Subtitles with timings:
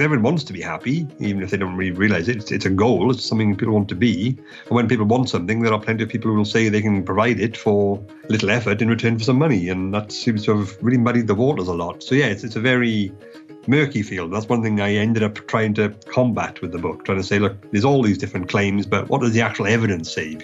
[0.00, 2.36] Everyone wants to be happy, even if they don't really realize it.
[2.36, 4.28] It's, it's a goal, it's something people want to be.
[4.66, 7.02] And when people want something, there are plenty of people who will say they can
[7.02, 9.68] provide it for a little effort in return for some money.
[9.68, 12.02] And that seems to have really muddied the waters a lot.
[12.02, 13.12] So, yeah, it's, it's a very
[13.66, 14.32] murky field.
[14.32, 17.38] That's one thing I ended up trying to combat with the book, trying to say,
[17.38, 20.38] look, there's all these different claims, but what does the actual evidence say?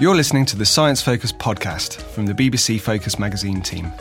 [0.00, 3.92] You're listening to the Science Focus podcast from the BBC Focus magazine team.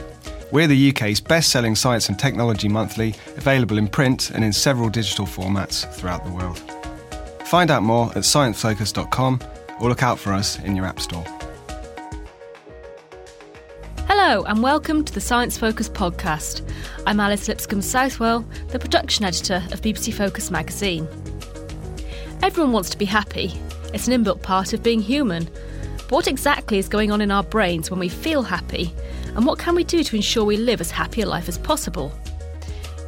[0.51, 4.89] We're the UK's best selling science and technology monthly, available in print and in several
[4.89, 6.59] digital formats throughout the world.
[7.45, 9.39] Find out more at sciencefocus.com
[9.79, 11.23] or look out for us in your App Store.
[14.07, 16.69] Hello, and welcome to the Science Focus podcast.
[17.07, 18.41] I'm Alice Lipscombe Southwell,
[18.71, 21.07] the production editor of BBC Focus magazine.
[22.43, 23.53] Everyone wants to be happy,
[23.93, 25.45] it's an inbuilt part of being human.
[25.95, 28.93] But what exactly is going on in our brains when we feel happy?
[29.35, 32.11] And what can we do to ensure we live as happy a life as possible?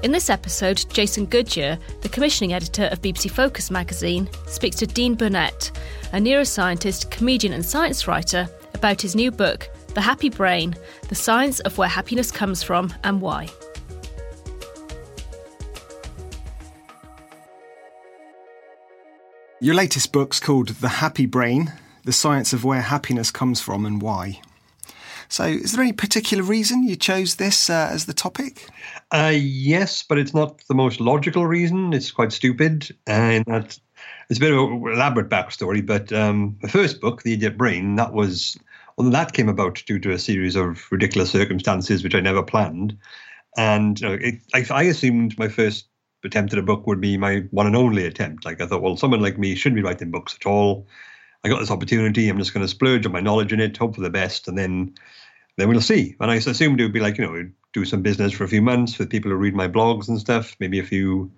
[0.03, 5.15] In this episode, Jason Goodyer, the commissioning editor of BBC Focus magazine, speaks to Dean
[5.15, 5.71] Burnett,
[6.11, 10.75] a neuroscientist, comedian, and science writer, about his new book, The Happy Brain
[11.07, 13.47] The Science of Where Happiness Comes From and Why.
[19.61, 21.71] Your latest book's called The Happy Brain
[22.03, 24.41] The Science of Where Happiness Comes From and Why.
[25.29, 28.67] So, is there any particular reason you chose this uh, as the topic?
[29.11, 31.93] Uh, yes, but it's not the most logical reason.
[31.93, 33.77] It's quite stupid, and that
[34.29, 35.85] it's a bit of an elaborate backstory.
[35.85, 38.57] But um, the first book, The Idiot Brain, that was
[38.97, 42.97] well, that came about due to a series of ridiculous circumstances which I never planned,
[43.57, 45.87] and it, I, I assumed my first
[46.23, 48.45] attempt at a book would be my one and only attempt.
[48.45, 50.87] Like I thought, well, someone like me shouldn't be writing books at all.
[51.43, 52.29] I got this opportunity.
[52.29, 54.57] I'm just going to splurge on my knowledge in it, hope for the best, and
[54.57, 54.93] then
[55.57, 56.15] then we'll see.
[56.19, 58.61] And I assumed it would be like, you know, do some business for a few
[58.61, 60.55] months with people who read my blogs and stuff.
[60.59, 61.31] Maybe a few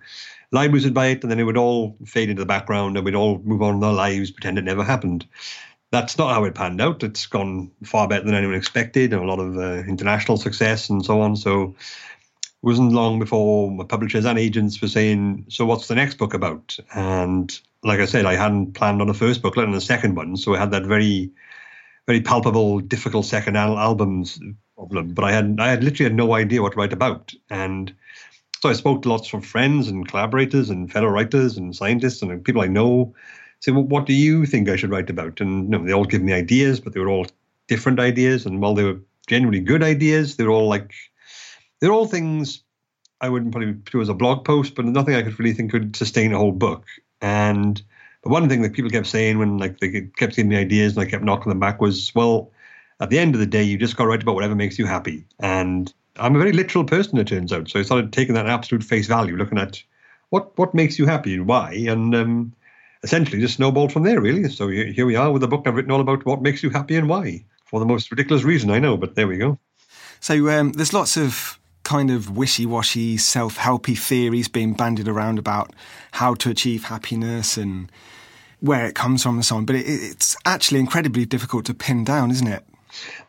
[0.51, 3.15] libraries would buy it, and then it would all fade into the background, and we'd
[3.15, 5.25] all move on with our lives, pretend it never happened.
[5.91, 7.03] That's not how it panned out.
[7.03, 11.05] It's gone far better than anyone expected, and a lot of uh, international success and
[11.05, 11.35] so on.
[11.35, 11.75] So
[12.39, 16.33] it wasn't long before my publishers and agents were saying, "So what's the next book
[16.33, 19.81] about?" And like I said, I hadn't planned on the first book, let alone the
[19.81, 20.37] second one.
[20.37, 21.31] So I had that very
[22.07, 24.39] very palpable, difficult second al- albums
[24.75, 25.13] problem.
[25.13, 27.93] But I had I had literally had no idea what to write about, and
[28.61, 32.43] so I spoke to lots of friends and collaborators and fellow writers and scientists and
[32.43, 33.13] people I know.
[33.61, 35.39] Say, well, what do you think I should write about?
[35.39, 37.25] And you know, they all give me ideas, but they were all
[37.67, 38.45] different ideas.
[38.45, 40.93] And while they were genuinely good ideas, they were all like
[41.79, 42.63] they're all things
[43.21, 45.95] I wouldn't probably do as a blog post, but nothing I could really think could
[45.95, 46.85] sustain a whole book.
[47.21, 47.81] And
[48.23, 51.05] but one thing that people kept saying when like they kept seeing the ideas and
[51.05, 52.51] I kept knocking them back was, well,
[52.99, 54.85] at the end of the day, you just got to write about whatever makes you
[54.85, 55.25] happy.
[55.39, 57.69] And I'm a very literal person, it turns out.
[57.69, 59.81] So I started taking that absolute face value, looking at
[60.29, 62.53] what what makes you happy and why, and um,
[63.03, 64.49] essentially just snowballed from there, really.
[64.49, 66.95] So here we are with a book I've written all about what makes you happy
[66.95, 69.59] and why, for the most ridiculous reason I know, but there we go.
[70.19, 75.71] So um, there's lots of kind of wishy-washy, self-helpy theories being bandied around about
[76.11, 77.89] how to achieve happiness and
[78.59, 79.65] where it comes from and so on.
[79.65, 82.65] But it, it's actually incredibly difficult to pin down, isn't it?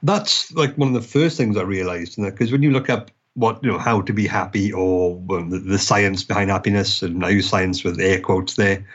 [0.02, 3.62] That's like one of the first things I realised, because when you look up what
[3.62, 7.30] you know how to be happy or well, the, the, science behind happiness, and I
[7.30, 8.86] use science with air quotes there.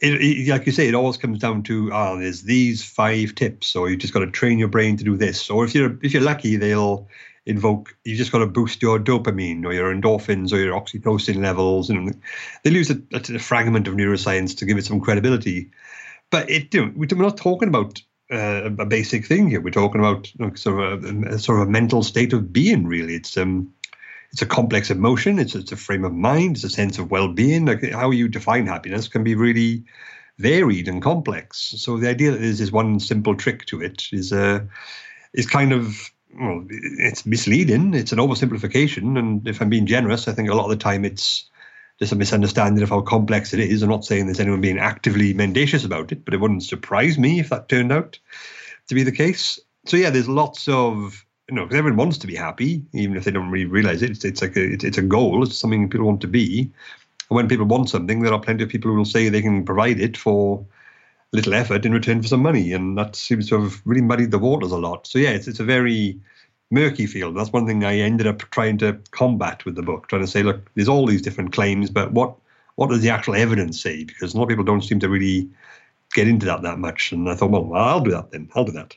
[0.00, 3.76] It, it, like you say, it always comes down to oh, there's these five tips,
[3.76, 6.14] or you just got to train your brain to do this, or if you're if
[6.14, 7.06] you're lucky, they'll
[7.46, 11.90] invoke you just got to boost your dopamine or your endorphins or your oxytocin levels
[11.90, 12.18] and
[12.62, 15.70] they use a, a, fragment of neuroscience to give it some credibility.
[16.30, 18.00] But it you know, we're not talking about
[18.32, 19.60] uh, a basic thing here.
[19.60, 22.52] We're talking about you know, sort of a, a, sort of a mental state of
[22.52, 23.14] being really.
[23.16, 23.72] It's um
[24.32, 25.38] it's a complex emotion.
[25.38, 26.56] It's, it's a frame of mind.
[26.56, 27.66] It's a sense of well-being.
[27.66, 29.84] Like how you define happiness can be really
[30.38, 31.74] varied and complex.
[31.76, 34.60] So the idea that there's this one simple trick to it is uh
[35.34, 37.94] is kind of well, it's misleading.
[37.94, 41.04] It's an oversimplification, and if I'm being generous, I think a lot of the time
[41.04, 41.48] it's
[41.98, 43.82] just a misunderstanding of how complex it is.
[43.82, 47.38] I'm not saying there's anyone being actively mendacious about it, but it wouldn't surprise me
[47.38, 48.18] if that turned out
[48.88, 49.60] to be the case.
[49.86, 53.24] So yeah, there's lots of you know, because everyone wants to be happy, even if
[53.24, 54.10] they don't really realize it.
[54.10, 55.42] It's, it's like a, it's, it's a goal.
[55.42, 56.72] It's something people want to be.
[57.30, 59.64] And when people want something, there are plenty of people who will say they can
[59.64, 60.64] provide it for
[61.34, 64.38] little effort in return for some money, and that seems to have really muddied the
[64.38, 65.06] waters a lot.
[65.06, 66.18] So yeah, it's it's a very
[66.70, 67.36] murky field.
[67.36, 70.42] That's one thing I ended up trying to combat with the book, trying to say,
[70.42, 72.34] look, there's all these different claims, but what
[72.76, 74.04] what does the actual evidence say?
[74.04, 75.48] Because a lot of people don't seem to really
[76.14, 77.12] get into that that much.
[77.12, 78.48] And I thought, well, I'll do that then.
[78.54, 78.96] I'll do that.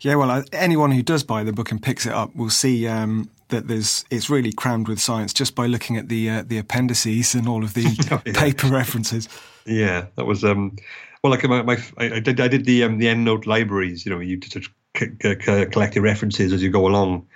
[0.00, 3.28] Yeah, well, anyone who does buy the book and picks it up will see um,
[3.48, 7.34] that there's it's really crammed with science just by looking at the uh, the appendices
[7.34, 8.32] and all of the oh, yeah.
[8.32, 9.28] paper references.
[9.66, 10.76] Yeah, that was um,
[11.22, 14.06] well, like my, my I, did I did the um, the EndNote libraries.
[14.06, 17.26] You know, you just c- c- collect your references as you go along.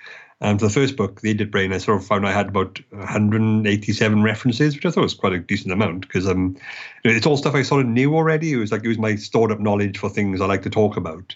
[0.41, 2.79] And for the first book, the Idiot Brain, I sort of found I had about
[2.89, 6.57] 187 references, which I thought was quite a decent amount because um,
[7.05, 8.51] it's all stuff I sort of knew already.
[8.51, 10.97] It was like it was my stored up knowledge for things I like to talk
[10.97, 11.35] about.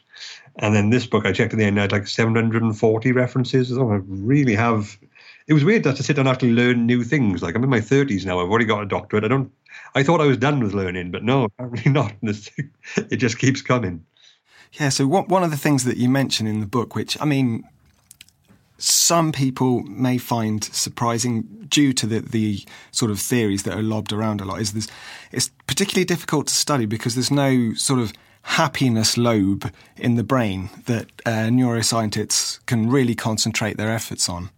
[0.57, 3.69] And then this book, I checked in the end, I had like 740 references.
[3.69, 4.97] So I really have.
[5.49, 7.41] It was weird to sit down and actually learn new things.
[7.41, 8.39] Like I'm in my 30s now.
[8.39, 9.23] I've already got a doctorate.
[9.23, 9.51] I don't.
[9.95, 12.13] I thought I was done with learning, but no, apparently not.
[12.21, 14.05] It just keeps coming.
[14.73, 14.89] Yeah.
[14.89, 17.63] So what, one of the things that you mention in the book, which I mean,
[18.77, 24.13] some people may find surprising due to the, the sort of theories that are lobbed
[24.13, 24.87] around a lot, is this
[25.31, 28.13] it's particularly difficult to study because there's no sort of
[28.43, 34.51] happiness lobe in the brain that uh, neuroscientists can really concentrate their efforts on.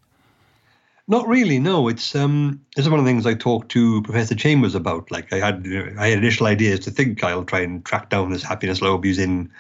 [1.12, 1.60] Not really.
[1.60, 5.12] No, it's um, this is one of the things I talked to Professor Chambers about.
[5.12, 5.68] Like I had,
[6.00, 9.52] I had initial ideas to think I'll try and track down this happiness lobe using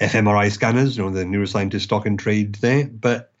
[0.00, 2.88] fMRI scanners, you know, the neuroscientist stock and trade there.
[2.88, 3.32] But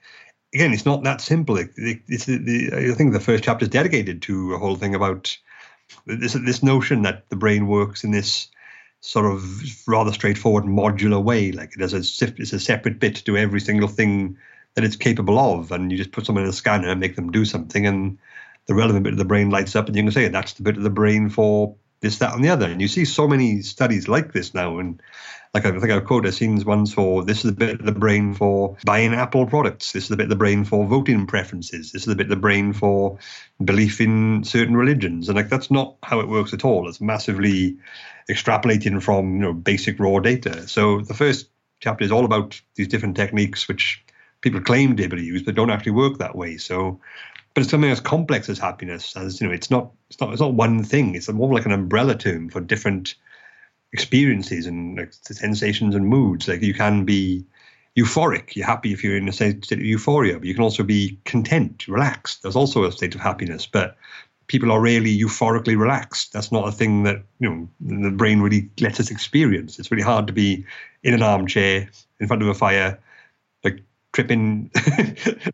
[0.54, 1.56] again, it's not that simple.
[1.56, 4.76] It, it, it's the, the, I think the first chapter is dedicated to a whole
[4.76, 5.36] thing about
[6.06, 8.46] this this notion that the brain works in this
[9.00, 9.42] sort of
[9.88, 11.50] rather straightforward modular way.
[11.50, 12.04] Like it has a
[12.40, 14.38] it's a separate bit to every single thing
[14.78, 17.32] that it's capable of, and you just put someone in a scanner and make them
[17.32, 18.16] do something, and
[18.66, 20.76] the relevant bit of the brain lights up, and you can say that's the bit
[20.76, 22.66] of the brain for this, that, and the other.
[22.66, 25.02] And you see so many studies like this now, and
[25.52, 27.90] like I think I've quoted, I've seen ones for this is the bit of the
[27.92, 29.90] brain for buying Apple products.
[29.90, 31.90] This is the bit of the brain for voting preferences.
[31.90, 33.18] This is the bit of the brain for
[33.64, 35.28] belief in certain religions.
[35.28, 36.88] And like that's not how it works at all.
[36.88, 37.78] It's massively
[38.30, 40.68] extrapolating from you know basic raw data.
[40.68, 41.48] So the first
[41.80, 44.04] chapter is all about these different techniques which
[44.40, 46.56] people claim use but don't actually work that way.
[46.56, 47.00] So
[47.54, 50.40] but it's something as complex as happiness as you know it's not it's not it's
[50.40, 53.14] not one thing it's more like an umbrella term for different
[53.92, 56.48] experiences and like sensations and moods.
[56.48, 57.44] Like you can be
[57.96, 61.18] euphoric, you're happy if you're in a state of euphoria, but you can also be
[61.24, 62.42] content, relaxed.
[62.42, 63.96] There's also a state of happiness, but
[64.46, 66.32] people are rarely euphorically relaxed.
[66.32, 69.78] That's not a thing that you know the brain really lets us experience.
[69.78, 70.64] It's really hard to be
[71.02, 71.88] in an armchair
[72.20, 72.98] in front of a fire,
[74.18, 74.68] tripping,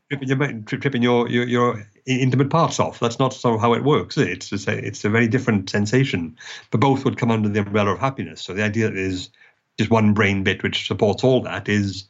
[0.08, 2.98] tripping your tripping your, your your intimate parts off.
[2.98, 4.16] That's not so how it works.
[4.16, 4.50] It?
[4.50, 6.38] It's a, it's a very different sensation,
[6.70, 8.40] but both would come under the umbrella of happiness.
[8.40, 9.28] So the idea is
[9.76, 12.06] just one brain bit which supports all that is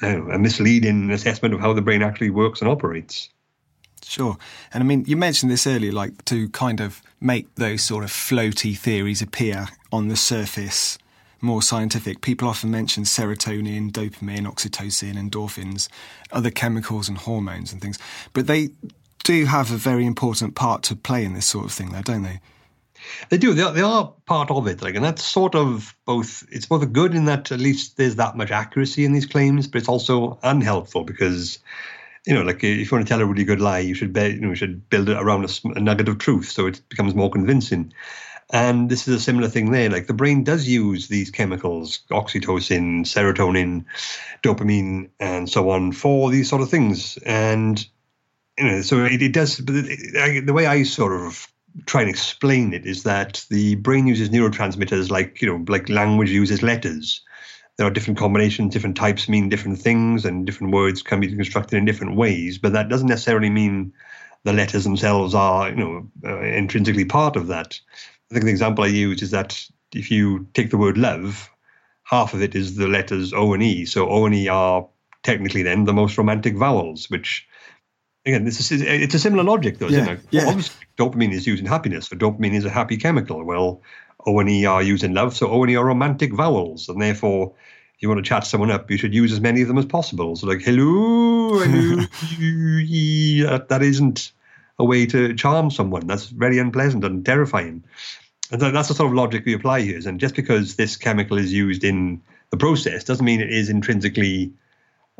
[0.00, 3.28] know, a misleading assessment of how the brain actually works and operates.
[4.02, 4.38] Sure.
[4.72, 8.10] And I mean, you mentioned this earlier, like to kind of make those sort of
[8.10, 10.98] floaty theories appear on the surface
[11.44, 15.88] more scientific, people often mention serotonin, dopamine, oxytocin, endorphins,
[16.32, 17.98] other chemicals and hormones and things,
[18.32, 18.70] but they
[19.22, 22.22] do have a very important part to play in this sort of thing, though, don't
[22.22, 22.40] they?
[23.28, 23.54] They do.
[23.54, 24.82] They are, they are part of it.
[24.82, 26.44] Like, and that's sort of both.
[26.50, 29.66] It's both a good in that at least there's that much accuracy in these claims,
[29.66, 31.58] but it's also unhelpful because,
[32.26, 34.28] you know, like if you want to tell a really good lie, you should be,
[34.28, 37.14] you know, you should build it around a, a nugget of truth, so it becomes
[37.14, 37.92] more convincing.
[38.54, 39.90] And this is a similar thing there.
[39.90, 43.84] Like the brain does use these chemicals, oxytocin, serotonin,
[44.44, 47.16] dopamine, and so on, for these sort of things.
[47.26, 47.84] And
[48.56, 49.58] you know, so it, it does.
[49.58, 51.48] But it, the way I sort of
[51.86, 56.30] try and explain it is that the brain uses neurotransmitters like you know like language
[56.30, 57.20] uses letters
[57.76, 61.76] there are different combinations different types mean different things and different words can be constructed
[61.76, 63.92] in different ways but that doesn't necessarily mean
[64.44, 67.80] the letters themselves are you know uh, intrinsically part of that
[68.34, 69.64] i think the example i use is that
[69.94, 71.50] if you take the word love
[72.02, 74.86] half of it is the letters o and e so o and e are
[75.22, 77.46] technically then the most romantic vowels which
[78.26, 80.48] again, this is it's a similar logic, though, yeah, Yeah.
[80.48, 83.44] Obviously, dopamine is used in happiness, so dopamine is a happy chemical.
[83.44, 83.82] Well,
[84.26, 87.00] O and E are used in love, so O and E are romantic vowels, and
[87.00, 87.54] therefore,
[87.96, 89.86] if you want to chat someone up, you should use as many of them as
[89.86, 90.36] possible.
[90.36, 91.96] So, like, hello, hello,
[93.50, 94.32] that, that isn't
[94.78, 96.06] a way to charm someone.
[96.06, 97.84] That's very unpleasant and terrifying.
[98.50, 100.00] And that's the sort of logic we apply here.
[100.06, 102.20] And just because this chemical is used in
[102.50, 104.52] the process doesn't mean it is intrinsically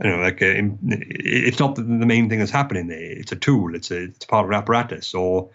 [0.02, 2.98] you know, like a, uh, it's not the main thing that's happening there.
[2.98, 3.74] It's a tool.
[3.74, 5.14] It's a it's part of an apparatus.
[5.14, 5.48] Or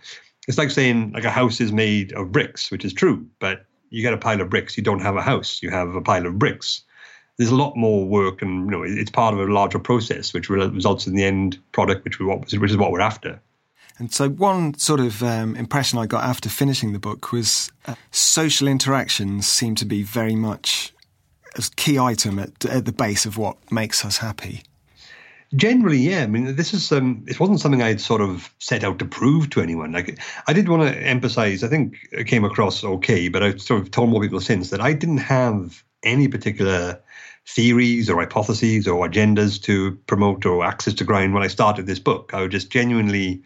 [0.48, 3.28] it's like saying like a house is made of bricks, which is true.
[3.40, 5.62] But you get a pile of bricks, you don't have a house.
[5.62, 6.84] You have a pile of bricks.
[7.38, 10.50] There's a lot more work, and you know, it's part of a larger process, which
[10.50, 13.42] results in the end product, which we want, which is what we're after.
[14.00, 17.96] And so, one sort of um, impression I got after finishing the book was uh,
[18.12, 20.94] social interactions seem to be very much
[21.56, 24.63] a key item at, at the base of what makes us happy.
[25.56, 26.24] Generally, yeah.
[26.24, 29.50] I mean, this is um, it wasn't something I'd sort of set out to prove
[29.51, 29.91] to anyone.
[29.91, 31.63] Like, I did want to emphasize.
[31.63, 34.79] I think it came across okay, but I've sort of told more people since that
[34.79, 37.00] I didn't have any particular
[37.48, 42.00] theories or hypotheses or agendas to promote or access to grind when I started this
[42.00, 42.32] book.
[42.34, 43.41] I was just genuinely,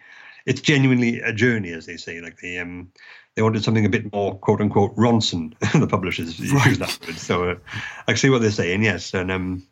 [0.46, 2.22] it's genuinely a journey, as they say.
[2.22, 2.92] Like the um,
[3.36, 5.54] they wanted something a bit more quote unquote Ronson.
[5.80, 6.68] the publishers right.
[6.68, 7.18] use that word.
[7.18, 7.56] So uh,
[8.08, 8.84] I see what they're saying.
[8.84, 9.64] Yes, and um,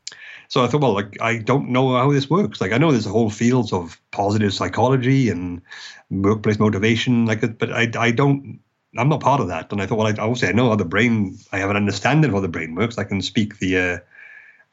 [0.47, 2.61] so I thought, well, like I don't know how this works.
[2.61, 5.61] Like I know there's a whole fields of positive psychology and
[6.09, 8.59] workplace motivation, like, but I I don't.
[8.97, 9.71] I'm not part of that.
[9.71, 11.37] And I thought, well, I, obviously I know how the brain.
[11.51, 12.97] I have an understanding of how the brain works.
[12.97, 13.97] I can speak the uh,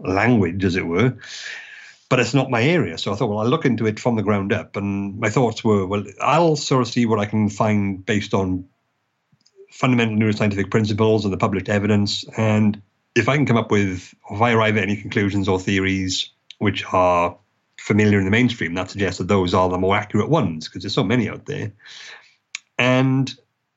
[0.01, 1.17] language, as it were
[2.09, 2.97] but it's not my area.
[2.97, 4.77] So I thought, well, I'll look into it from the ground up.
[4.77, 8.67] And my thoughts were, well, I'll sort of see what I can find based on
[9.71, 12.25] fundamental neuroscientific principles and the published evidence.
[12.37, 12.81] And
[13.15, 16.85] if I can come up with, if I arrive at any conclusions or theories which
[16.93, 17.37] are
[17.79, 20.95] familiar in the mainstream, that suggests that those are the more accurate ones because there's
[20.95, 21.73] so many out there.
[22.79, 23.33] And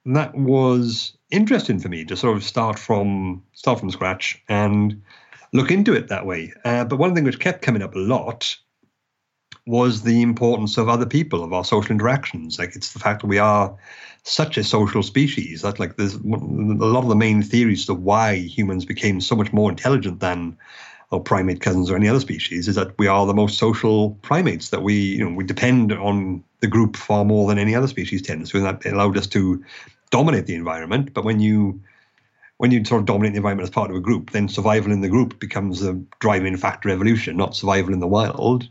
[0.05, 5.01] that was interesting for me to sort of start from start from scratch and
[5.53, 6.53] look into it that way.
[6.63, 8.55] Uh, but one thing which kept coming up a lot
[9.67, 12.57] was the importance of other people, of our social interactions.
[12.57, 13.75] Like it's the fact that we are
[14.23, 18.35] such a social species that like there's a lot of the main theories of why
[18.35, 20.57] humans became so much more intelligent than
[21.11, 24.69] our primate cousins or any other species is that we are the most social primates
[24.69, 28.21] that we you know we depend on the group far more than any other species
[28.21, 29.63] tends to and that allowed us to
[30.11, 31.81] dominate the environment but when you
[32.61, 35.01] when you sort of dominate the environment as part of a group then survival in
[35.01, 38.69] the group becomes the driving factor of evolution not survival in the wild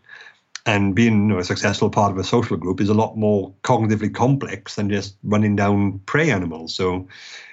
[0.66, 3.52] and being you know, a successful part of a social group is a lot more
[3.62, 6.74] cognitively complex than just running down prey animals.
[6.74, 7.08] So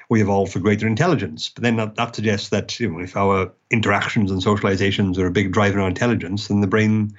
[0.10, 1.50] we evolved for greater intelligence.
[1.50, 5.32] But then that, that suggests that you know, if our interactions and socializations are a
[5.32, 7.16] big driver in our intelligence, then the brain,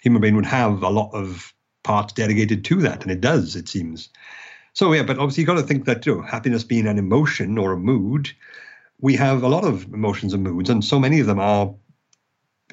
[0.00, 3.68] human brain, would have a lot of parts dedicated to that, and it does, it
[3.68, 4.10] seems.
[4.78, 7.58] So yeah, but obviously you've got to think that you know, happiness being an emotion
[7.58, 8.30] or a mood,
[9.00, 11.74] we have a lot of emotions and moods, and so many of them are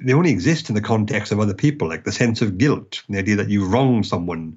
[0.03, 3.17] they only exist in the context of other people, like the sense of guilt, the
[3.17, 4.55] idea that you wronged someone.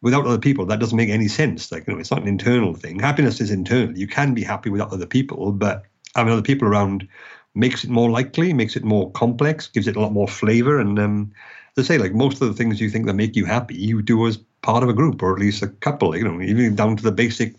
[0.00, 1.70] Without other people, that doesn't make any sense.
[1.70, 2.98] Like, you know, it's not an internal thing.
[2.98, 3.96] Happiness is internal.
[3.96, 5.84] You can be happy without other people, but
[6.16, 7.06] having other people around
[7.54, 10.80] makes it more likely, makes it more complex, gives it a lot more flavor.
[10.80, 11.32] And um,
[11.76, 14.26] as say, like most of the things you think that make you happy, you do
[14.26, 16.16] as part of a group or at least a couple.
[16.16, 17.54] You know, even down to the basic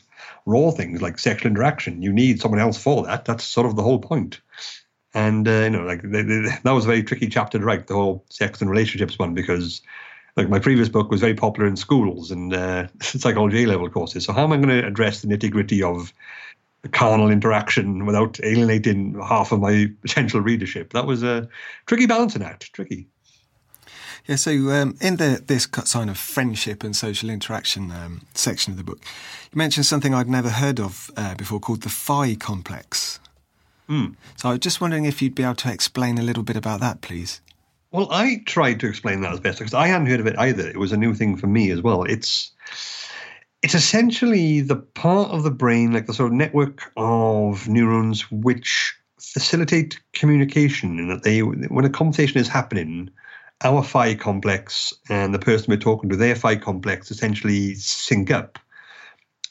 [0.45, 2.01] raw things like sexual interaction.
[2.01, 3.25] You need someone else for that.
[3.25, 4.41] That's sort of the whole point.
[5.13, 7.87] And uh, you know, like they, they, that was a very tricky chapter to write,
[7.87, 9.81] the whole sex and relationships one, because
[10.35, 14.25] like my previous book was very popular in schools and uh, psychology level courses.
[14.25, 16.11] So how am I going to address the nitty gritty of
[16.91, 20.93] carnal interaction without alienating half of my potential readership?
[20.93, 21.47] That was a
[21.85, 22.73] tricky balancing act.
[22.73, 23.07] Tricky.
[24.27, 28.71] Yeah, so um, in the this cut sign of friendship and social interaction um, section
[28.71, 28.99] of the book,
[29.51, 33.19] you mentioned something I'd never heard of uh, before called the phi complex.
[33.89, 34.15] Mm.
[34.37, 36.79] So I was just wondering if you'd be able to explain a little bit about
[36.79, 37.41] that, please.
[37.91, 40.67] Well, I tried to explain that as best because I hadn't heard of it either.
[40.67, 42.03] It was a new thing for me as well.
[42.03, 42.51] It's
[43.61, 48.95] it's essentially the part of the brain, like the sort of network of neurons, which
[49.19, 50.97] facilitate communication.
[50.97, 53.09] In that they, when a conversation is happening,
[53.63, 58.59] our phi complex and the person we're talking to, their phi complex, essentially sync up.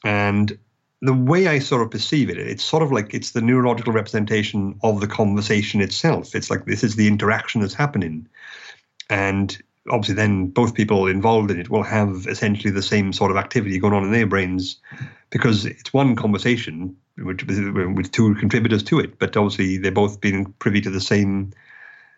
[0.04, 0.58] And
[1.00, 4.78] the way I sort of perceive it, it's sort of like it's the neurological representation
[4.82, 6.34] of the conversation itself.
[6.34, 8.28] It's like this is the interaction that's happening.
[9.10, 13.36] And obviously, then both people involved in it will have essentially the same sort of
[13.36, 14.76] activity going on in their brains
[15.30, 19.18] because it's one conversation with, two contributors to it.
[19.18, 21.52] But obviously, they're both being privy to the same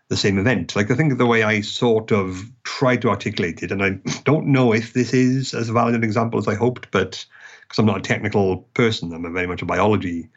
[0.08, 0.76] the same event.
[0.76, 4.46] Like I think the way I sort of tried to articulate it, and I don't
[4.46, 7.24] know if this is as valid an example as I hoped, but
[7.62, 9.12] because I'm not a technical person.
[9.12, 10.28] I'm a very much a biology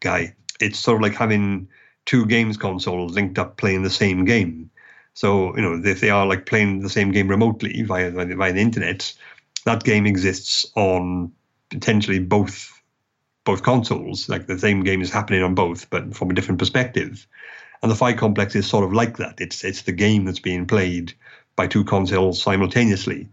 [0.00, 0.34] guy.
[0.60, 1.68] It's sort of like having
[2.04, 4.70] two games consoles linked up playing the same game.
[5.14, 8.60] So you know if they are like playing the same game remotely via via the
[8.60, 9.12] internet,
[9.64, 11.32] that game exists on
[11.70, 12.72] potentially both
[13.44, 14.28] both consoles.
[14.28, 17.26] Like the same game is happening on both, but from a different perspective.
[17.82, 19.40] And the phi complex is sort of like that.
[19.40, 21.12] It's it's the game that's being played
[21.56, 23.28] by two consoles simultaneously,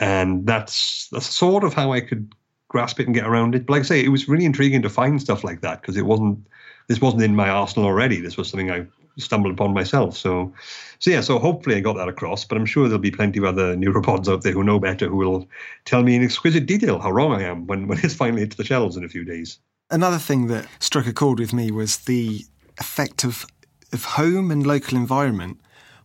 [0.00, 2.32] and that's that's sort of how I could
[2.68, 3.66] grasp it and get around it.
[3.66, 6.06] But like I say, it was really intriguing to find stuff like that because it
[6.06, 6.46] wasn't
[6.88, 8.20] this wasn't in my arsenal already.
[8.20, 8.86] This was something I
[9.18, 10.16] stumbled upon myself.
[10.16, 10.52] So,
[10.98, 11.20] so yeah.
[11.20, 12.44] So hopefully I got that across.
[12.44, 15.16] But I'm sure there'll be plenty of other neuropods out there who know better who
[15.16, 15.48] will
[15.84, 18.64] tell me in exquisite detail how wrong I am when when it's finally hits the
[18.64, 19.58] shelves in a few days.
[19.90, 22.44] Another thing that struck a chord with me was the
[22.78, 23.46] effect of
[23.92, 25.58] of home and local environment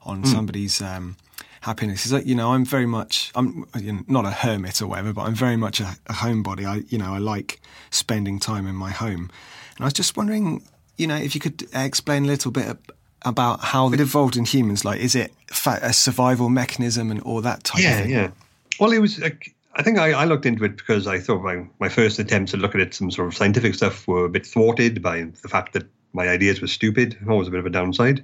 [0.04, 0.28] on mm.
[0.28, 1.16] somebody's um,
[1.62, 4.88] happiness is that you know I'm very much I'm you know, not a hermit or
[4.88, 6.66] whatever, but I'm very much a, a homebody.
[6.66, 7.62] I you know I like
[7.92, 9.32] spending time in my home,
[9.76, 10.64] and I was just wondering,
[10.98, 12.78] you know, if you could explain a little bit
[13.26, 14.84] about how it evolved in humans.
[14.84, 15.34] Like, is it
[15.66, 18.12] a survival mechanism and all that type yeah, of thing?
[18.12, 18.32] Yeah,
[18.80, 19.20] Well, it was.
[19.20, 22.52] Like, I think I, I, looked into it because I thought my, my first attempts
[22.52, 25.48] to look at it, some sort of scientific stuff, were a bit thwarted by the
[25.48, 27.18] fact that my ideas were stupid.
[27.28, 28.24] Always a bit of a downside.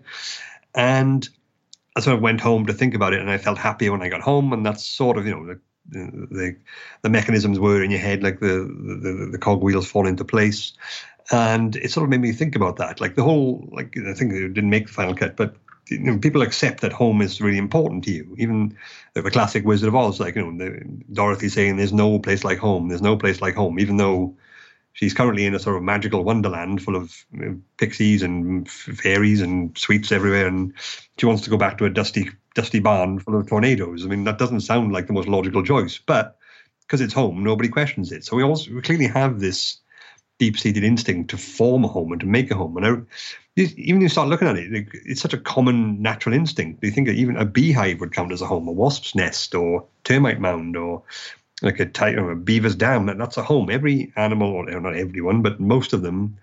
[0.76, 1.28] And
[1.96, 4.10] I sort of went home to think about it, and I felt happier when I
[4.10, 4.54] got home.
[4.54, 5.60] And that's sort of you know the
[5.92, 6.56] the,
[7.02, 10.74] the mechanisms were in your head, like the, the the cogwheels fall into place,
[11.32, 13.02] and it sort of made me think about that.
[13.02, 15.56] Like the whole like I think it didn't make the final cut, but
[15.90, 18.36] you know, people accept that home is really important to you.
[18.38, 18.78] Even
[19.14, 20.80] the, classic Wizard of Oz, like you know,
[21.12, 22.90] Dorothy saying, "There's no place like home.
[22.90, 24.36] There's no place like home," even though
[25.00, 27.26] she's currently in a sort of magical wonderland full of
[27.78, 30.74] pixies and fairies and sweets everywhere, and
[31.18, 34.06] she wants to go back to a dusty, dusty barn full of tornadoes.
[34.06, 36.38] I mean, that doesn't sound like the most logical choice, but
[36.82, 38.26] because it's home, nobody questions it.
[38.26, 39.78] So we also we clearly have this
[40.38, 42.76] deep-seated instinct to form a home and to make a home.
[42.76, 42.98] And I,
[43.56, 46.84] even you start looking at it, it's such a common natural instinct.
[46.84, 49.86] You think that even a beehive would count as a home, a wasp's nest, or
[50.04, 51.04] termite mound, or
[51.62, 53.06] like a, type, oh, a beaver's dam.
[53.06, 53.70] That, that's a home.
[53.70, 56.38] Every animal, or not everyone, but most of them,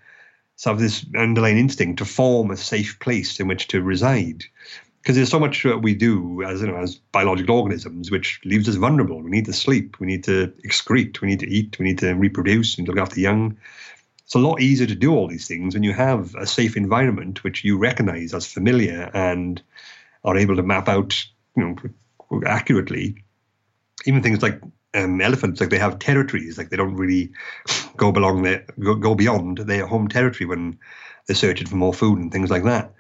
[0.64, 4.44] have this underlying instinct to form a safe place in which to reside.
[5.02, 8.68] Because there's so much that we do as you know, as biological organisms, which leaves
[8.68, 9.22] us vulnerable.
[9.22, 12.14] We need to sleep, we need to excrete, we need to eat, we need to
[12.14, 13.57] reproduce, and look after young.
[14.24, 17.44] It's a lot easier to do all these things when you have a safe environment
[17.44, 19.62] which you recognize as familiar and
[20.24, 21.24] are able to map out,
[21.57, 23.22] you know, accurately.
[24.07, 24.61] Even things like
[24.97, 27.31] um, elephants, like they have territories, like they don't really
[27.97, 30.79] go belong there, go, go beyond their home territory when
[31.27, 32.93] they're searching for more food and things like that.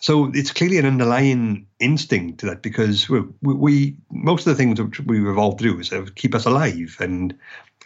[0.00, 4.80] So it's clearly an underlying instinct to that because we, we, most of the things
[4.80, 7.34] which we've evolved to do is keep us alive, and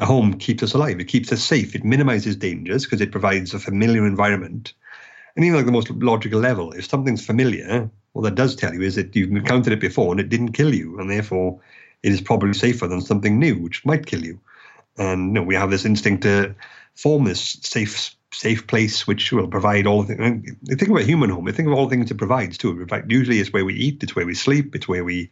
[0.00, 0.98] a home keeps us alive.
[1.00, 1.74] It keeps us safe.
[1.74, 4.74] It minimizes dangers because it provides a familiar environment.
[5.36, 8.82] And even like the most logical level, if something's familiar, what that does tell you
[8.82, 11.60] is that you've encountered it before and it didn't kill you, and therefore
[12.02, 14.40] it is probably safer than something new, which might kill you.
[14.98, 16.54] And you know, we have this instinct to
[16.94, 20.50] form this safe safe place which will provide all the things.
[20.68, 21.46] Think about human home.
[21.52, 22.80] Think of all the things it provides too.
[22.80, 25.30] In fact, usually it's where we eat, it's where we sleep, it's where we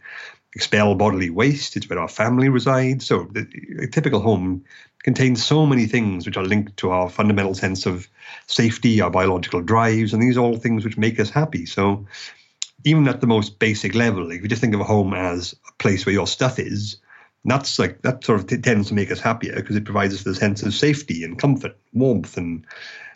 [0.55, 3.07] expel bodily waste, it's where our family resides.
[3.07, 3.47] So the,
[3.81, 4.65] a typical home
[5.05, 8.09] contains so many things which are linked to our fundamental sense of
[8.47, 11.67] safety, our biological drives, and these are all things which make us happy.
[11.67, 12.05] So
[12.85, 16.05] even at the most basic level, if you just think of a home as place
[16.05, 16.97] where your stuff is,
[17.45, 20.25] that's like that sort of t- tends to make us happier because it provides us
[20.25, 22.65] the sense of safety and comfort, warmth and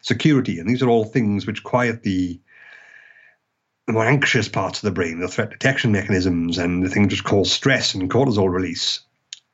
[0.01, 2.38] security, and these are all things which quiet the
[3.87, 7.25] the more anxious parts of the brain, the threat detection mechanisms, and the things just
[7.25, 9.01] cause stress and cortisol release.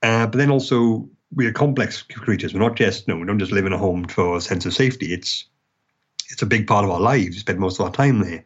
[0.03, 2.53] Uh, but then also we are complex creatures.
[2.53, 4.75] We're not just no, we don't just live in a home for a sense of
[4.75, 5.13] safety.
[5.13, 5.47] It's
[6.31, 7.37] it's a big part of our lives.
[7.37, 8.45] We spend most of our time there,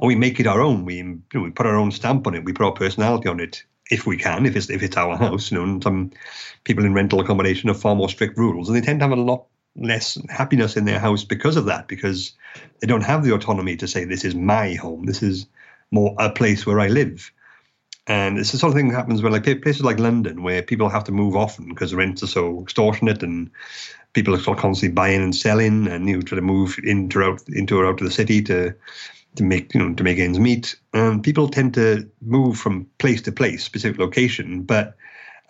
[0.00, 0.84] and we make it our own.
[0.84, 2.44] We you know, we put our own stamp on it.
[2.44, 4.46] We put our personality on it if we can.
[4.46, 6.10] If it's if it's our house, you know, and some
[6.64, 9.20] people in rental accommodation have far more strict rules, and they tend to have a
[9.20, 12.32] lot less happiness in their house because of that, because
[12.80, 15.46] they don't have the autonomy to say, this is my home, this is
[15.90, 17.30] more a place where I live.
[18.06, 20.88] And it's the sort of thing that happens where, like places like London, where people
[20.88, 23.50] have to move often because rents are so extortionate and
[24.14, 27.78] people are constantly buying and selling, and you know, try to move into out into
[27.78, 28.74] or out of the city to
[29.36, 30.76] to make you know to make ends meet.
[30.92, 34.96] And people tend to move from place to place, specific location, but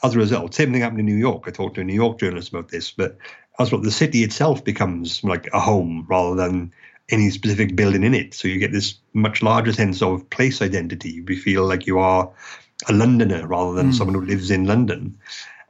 [0.02, 1.44] as a result, same thing happened in New York.
[1.46, 3.18] I talked to a New York journalist about this, but
[3.58, 6.72] as well, the city itself becomes like a home rather than
[7.10, 8.32] any specific building in it.
[8.34, 11.10] So you get this much larger sense of place identity.
[11.10, 12.30] You feel like you are
[12.88, 13.94] a Londoner rather than mm.
[13.94, 15.18] someone who lives in London.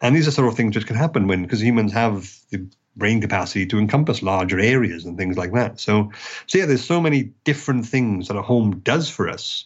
[0.02, 3.20] And these are sort of things which can happen when, because humans have the brain
[3.20, 5.80] capacity to encompass larger areas and things like that.
[5.80, 6.10] So,
[6.46, 9.64] so yeah, there's so many different things that a home does for us.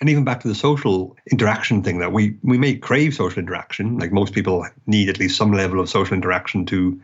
[0.00, 3.98] And even back to the social interaction thing that we we may crave social interaction.
[3.98, 7.00] Like most people need at least some level of social interaction to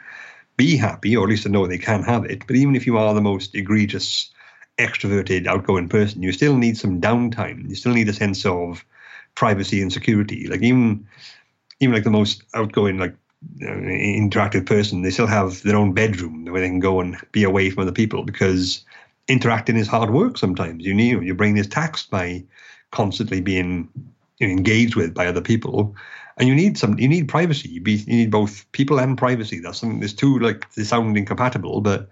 [0.57, 2.47] be happy or at least to know they can have it.
[2.47, 4.31] But even if you are the most egregious
[4.79, 7.69] extroverted outgoing person you still need some downtime.
[7.69, 8.85] You still need a sense of
[9.35, 10.47] privacy and security.
[10.47, 11.07] Like even
[11.81, 13.15] even like the most outgoing like
[13.61, 17.71] interactive person they still have their own bedroom where they can go and be away
[17.71, 18.85] from other people because
[19.29, 20.85] interacting is hard work sometimes.
[20.85, 22.45] You need your brain is taxed by
[22.91, 23.89] constantly being
[24.41, 25.95] engaged with by other people
[26.37, 27.69] and you need some you need privacy.
[27.69, 29.61] You, be, you need both people and privacy.
[29.61, 32.09] That's something there's two like they sound incompatible but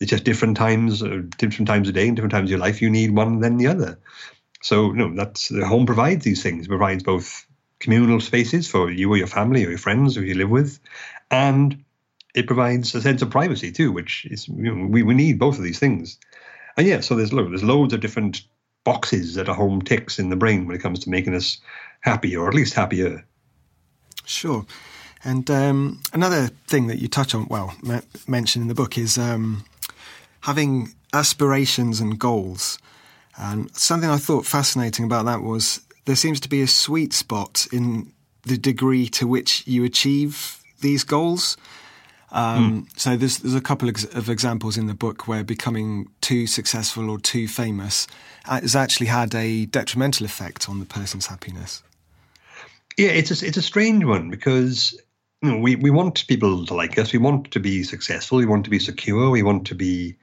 [0.00, 2.82] it's just different times uh, different times a day and different times of your life.
[2.82, 3.98] You need one than the other.
[4.62, 7.45] So you know that's the home provides these things provides both
[7.78, 10.78] communal spaces for you or your family or your friends who you live with
[11.30, 11.84] and
[12.34, 15.58] it provides a sense of privacy too which is you know, we, we need both
[15.58, 16.18] of these things
[16.76, 18.42] and yeah so there's look there's loads of different
[18.86, 21.58] boxes that a home ticks in the brain when it comes to making us
[22.02, 23.26] happy or at least happier.
[24.24, 24.64] Sure.
[25.24, 29.64] And um, another thing that you touch on, well, m- in the book is um,
[30.42, 32.78] having aspirations and goals.
[33.36, 37.66] And something I thought fascinating about that was there seems to be a sweet spot
[37.72, 41.56] in the degree to which you achieve these goals.
[42.32, 42.98] Um, mm.
[42.98, 47.18] So there's there's a couple of examples in the book where becoming too successful or
[47.18, 48.06] too famous
[48.44, 51.82] has actually had a detrimental effect on the person's happiness.
[52.96, 54.98] Yeah, it's a, it's a strange one because
[55.42, 57.12] you know, we we want people to like us.
[57.12, 58.38] We want to be successful.
[58.38, 59.30] We want to be secure.
[59.30, 60.16] We want to be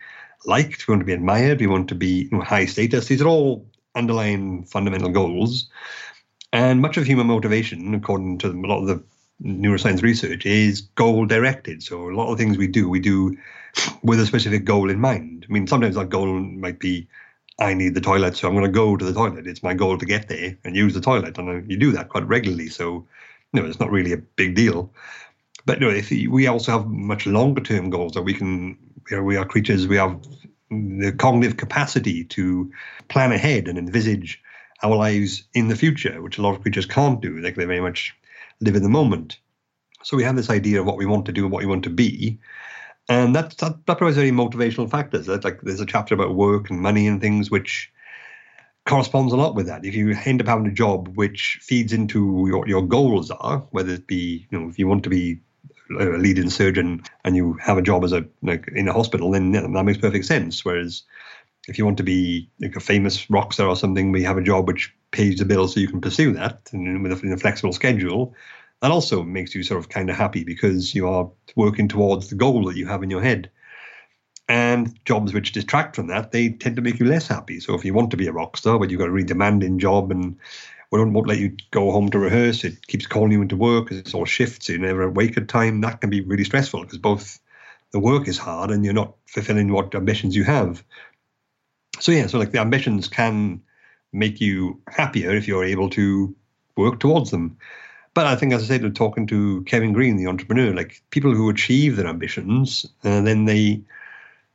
[0.46, 0.88] liked.
[0.88, 1.60] We want to be admired.
[1.60, 3.08] We want to be you know, high status.
[3.08, 3.66] These are all
[3.96, 5.70] underlying fundamental goals.
[6.52, 9.04] And much of human motivation, according to a lot of the
[9.44, 11.84] neuroscience research is goal directed.
[11.84, 13.36] So a lot of things we do, we do
[14.04, 15.46] with a specific goal in mind.
[15.50, 17.08] I mean, sometimes that goal might be,
[17.60, 19.48] I need the toilet, so I'm going to go to the toilet.
[19.48, 22.10] It's my goal to get there and use the toilet, and uh, you do that
[22.10, 22.70] quite regularly.
[22.70, 23.06] So,
[23.52, 24.92] you know, it's not really a big deal.
[25.66, 28.78] But know, if we also have much longer term goals that we can,
[29.12, 30.20] we are creatures, we have
[31.00, 32.72] the cognitive capacity to
[33.08, 34.42] plan ahead and envisage
[34.82, 37.40] our lives in the future, which a lot of creatures can't do.
[37.40, 38.16] Like they very much
[38.60, 39.40] live in the moment.
[40.04, 41.84] So we have this idea of what we want to do and what we want
[41.84, 42.40] to be.
[43.10, 45.28] And that, that, that provides very motivational factors.
[45.28, 47.92] Like there's a chapter about work and money and things which
[48.86, 49.86] corresponds a lot with that.
[49.86, 53.94] If you end up having a job which feeds into your, your goals are, whether
[53.94, 55.40] it be, you know, if you want to be
[56.00, 59.52] a leading surgeon and you have a job as a like in a hospital, then
[59.52, 60.64] that makes perfect sense.
[60.64, 61.04] Whereas
[61.68, 64.44] if you want to be like a famous rock star or something, we have a
[64.44, 67.74] job which pays the bill so you can pursue that and with a, a flexible
[67.74, 68.36] schedule.
[68.82, 72.36] That also makes you sort of kind of happy because you are working towards the
[72.36, 73.50] goal that you have in your head.
[74.50, 77.62] And jobs which distract from that, they tend to make you less happy.
[77.62, 79.80] So if you want to be a rock star, but you've got a really demanding
[79.80, 80.38] job and
[80.94, 83.92] we don't won't let you go home to rehearse, it keeps calling you into work,
[83.92, 87.40] it's all shifts, you never awake at time, that can be really stressful because both
[87.90, 90.84] the work is hard and you're not fulfilling what ambitions you have.
[92.00, 93.60] So yeah, so like the ambitions can
[94.12, 96.36] make you happier if you're able to
[96.78, 97.58] work towards them.
[98.14, 101.50] But I think, as I said, talking to Kevin Green, the entrepreneur, like people who
[101.50, 103.82] achieve their ambitions, and uh, then they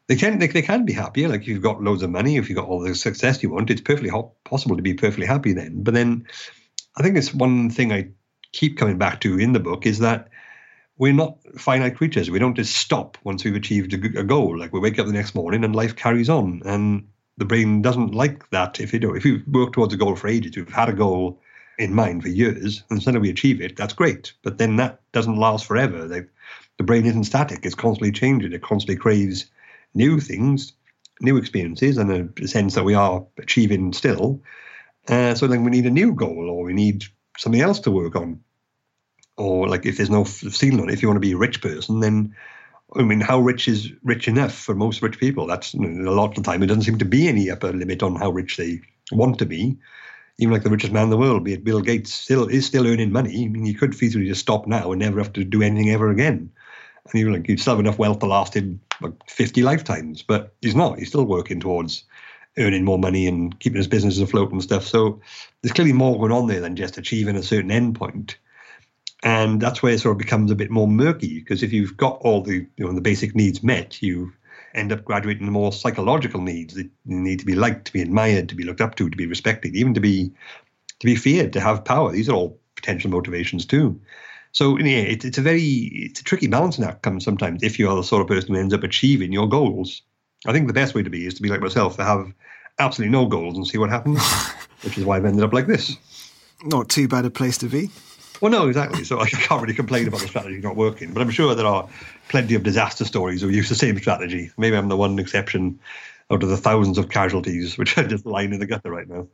[0.08, 1.28] they can they, they can be happier.
[1.28, 3.70] Like if you've got loads of money, if you've got all the success you want,
[3.70, 4.10] it's perfectly
[4.44, 5.82] possible to be perfectly happy then.
[5.82, 6.26] But then,
[6.96, 8.08] I think it's one thing I
[8.52, 10.28] keep coming back to in the book is that
[10.96, 12.30] we're not finite creatures.
[12.30, 14.58] We don't just stop once we've achieved a, a goal.
[14.58, 18.14] Like we wake up the next morning and life carries on, and the brain doesn't
[18.14, 18.80] like that.
[18.80, 21.40] If you know, if you work towards a goal for ages, you've had a goal
[21.78, 24.32] in mind for years, and suddenly we achieve it, that's great.
[24.42, 26.08] But then that doesn't last forever.
[26.08, 26.22] They,
[26.78, 28.52] the brain isn't static; it's constantly changing.
[28.54, 29.50] It constantly craves
[29.98, 30.72] new things,
[31.20, 34.40] new experiences, and a sense that we are achieving still.
[35.08, 37.04] Uh, so then we need a new goal, or we need
[37.36, 38.40] something else to work on.
[39.36, 41.60] Or like if there's no ceiling on it, if you want to be a rich
[41.60, 42.34] person, then
[42.96, 45.46] I mean, how rich is rich enough for most rich people?
[45.46, 46.62] That's a lot of the time.
[46.62, 48.80] It doesn't seem to be any upper limit on how rich they
[49.12, 49.76] want to be.
[50.38, 52.86] Even like the richest man in the world, be it Bill Gates, still is still
[52.86, 53.44] earning money.
[53.44, 56.10] I mean, he could feasibly just stop now and never have to do anything ever
[56.10, 56.50] again.
[57.10, 60.22] And he like he'd still have enough wealth to last him like 50 lifetimes.
[60.22, 60.98] But he's not.
[60.98, 62.04] He's still working towards
[62.58, 64.84] earning more money and keeping his business afloat and stuff.
[64.84, 65.20] So
[65.62, 68.34] there's clearly more going on there than just achieving a certain endpoint
[69.22, 72.18] and that's where it sort of becomes a bit more murky because if you've got
[72.20, 74.32] all the you know the basic needs met, you
[74.74, 78.02] end up graduating to more psychological needs that you need to be liked, to be
[78.02, 80.30] admired, to be looked up to, to be respected, even to be
[81.00, 82.12] to be feared, to have power.
[82.12, 84.00] These are all potential motivations too.
[84.52, 87.02] So yeah, it, it's a very it's a tricky balancing act.
[87.02, 90.02] Comes sometimes if you are the sort of person who ends up achieving your goals.
[90.46, 92.32] I think the best way to be is to be like myself, to have
[92.78, 94.22] absolutely no goals and see what happens,
[94.82, 95.96] which is why I've ended up like this.
[96.64, 97.90] Not too bad a place to be.
[98.40, 99.04] Well, no, exactly.
[99.04, 101.88] So I can't really complain about the strategy not working, but I'm sure there are
[102.28, 104.50] plenty of disaster stories who use the same strategy.
[104.56, 105.78] Maybe I'm the one exception
[106.30, 109.26] out of the thousands of casualties which are just lying in the gutter right now.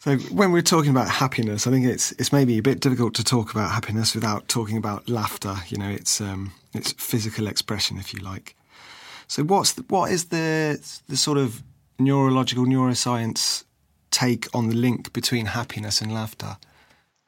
[0.00, 3.24] So when we're talking about happiness, I think it's it's maybe a bit difficult to
[3.24, 5.56] talk about happiness without talking about laughter.
[5.68, 8.54] You know, it's um, it's physical expression, if you like.
[9.26, 11.62] So what's the, what is the the sort of
[11.98, 13.64] neurological neuroscience
[14.10, 16.56] take on the link between happiness and laughter?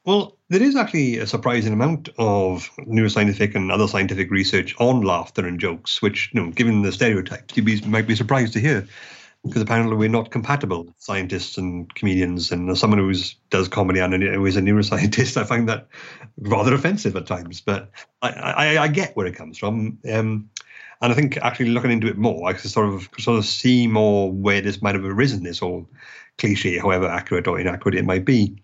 [0.05, 5.45] Well, there is actually a surprising amount of neuroscientific and other scientific research on laughter
[5.45, 8.87] and jokes, which, you know, given the stereotypes, you might be surprised to hear,
[9.45, 12.51] because apparently we're not compatible, scientists and comedians.
[12.51, 13.13] And someone who
[13.49, 15.87] does comedy and who is a neuroscientist, I find that
[16.37, 17.59] rather offensive at times.
[17.61, 17.89] But
[18.21, 19.97] I, I, I get where it comes from.
[20.11, 20.49] Um,
[21.01, 23.87] and I think actually looking into it more, I can sort of sort of see
[23.87, 25.89] more where this might have arisen, this whole
[26.37, 28.61] cliche, however accurate or inaccurate it might be.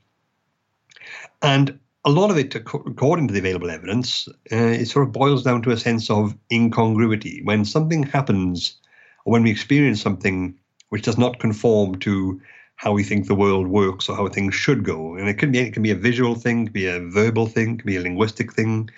[1.42, 5.44] And a lot of it, according to the available evidence, uh, it sort of boils
[5.44, 7.42] down to a sense of incongruity.
[7.44, 8.80] When something happens,
[9.26, 10.58] or when we experience something
[10.89, 12.41] which does not conform to
[12.76, 15.60] how we think the world works or how things should go, and it can be
[15.60, 18.02] it can be a visual thing, it can be a verbal thing, can be a
[18.02, 18.89] linguistic thing,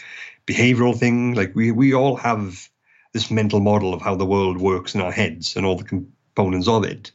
[0.46, 1.34] behavioral thing.
[1.34, 2.70] Like we we all have
[3.14, 6.68] this mental model of how the world works in our heads and all the components
[6.68, 7.12] of it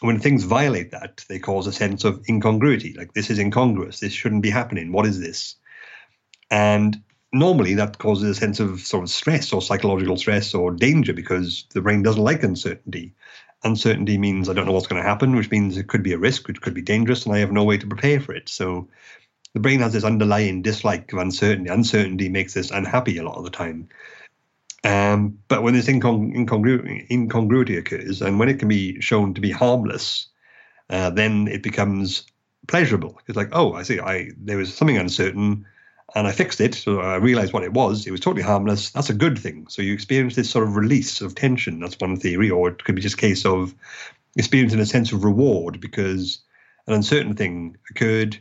[0.00, 2.94] when things violate that, they cause a sense of incongruity.
[2.94, 4.00] Like this is incongruous.
[4.00, 4.92] This shouldn't be happening.
[4.92, 5.56] What is this?
[6.50, 11.12] And normally that causes a sense of sort of stress or psychological stress or danger
[11.12, 13.14] because the brain doesn't like uncertainty.
[13.62, 16.18] Uncertainty means I don't know what's going to happen, which means it could be a
[16.18, 18.48] risk, which could be dangerous, and I have no way to prepare for it.
[18.48, 18.88] So
[19.52, 21.70] the brain has this underlying dislike of uncertainty.
[21.70, 23.88] Uncertainty makes us unhappy a lot of the time.
[24.82, 29.40] Um, but when this incongru- incongru- incongruity occurs, and when it can be shown to
[29.40, 30.28] be harmless,
[30.88, 32.24] uh, then it becomes
[32.66, 33.20] pleasurable.
[33.26, 35.66] It's like, oh, I see, I there was something uncertain,
[36.14, 36.74] and I fixed it.
[36.74, 38.06] So I realized what it was.
[38.06, 38.90] It was totally harmless.
[38.90, 39.66] That's a good thing.
[39.68, 41.80] So you experience this sort of release of tension.
[41.80, 43.74] That's one theory, or it could be just a case of
[44.36, 46.40] experiencing a sense of reward because
[46.86, 48.40] an uncertain thing occurred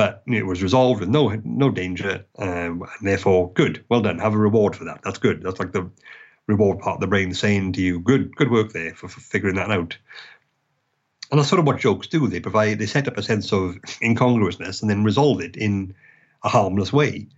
[0.00, 3.84] but it was resolved with no no danger, um, and therefore good.
[3.90, 4.18] Well done.
[4.18, 5.02] Have a reward for that.
[5.02, 5.42] That's good.
[5.42, 5.90] That's like the
[6.46, 9.56] reward part of the brain saying to you, "Good, good work there for, for figuring
[9.56, 9.98] that out."
[11.30, 12.26] And that's sort of what jokes do.
[12.28, 15.94] They provide, they set up a sense of incongruousness and then resolve it in
[16.44, 17.28] a harmless way.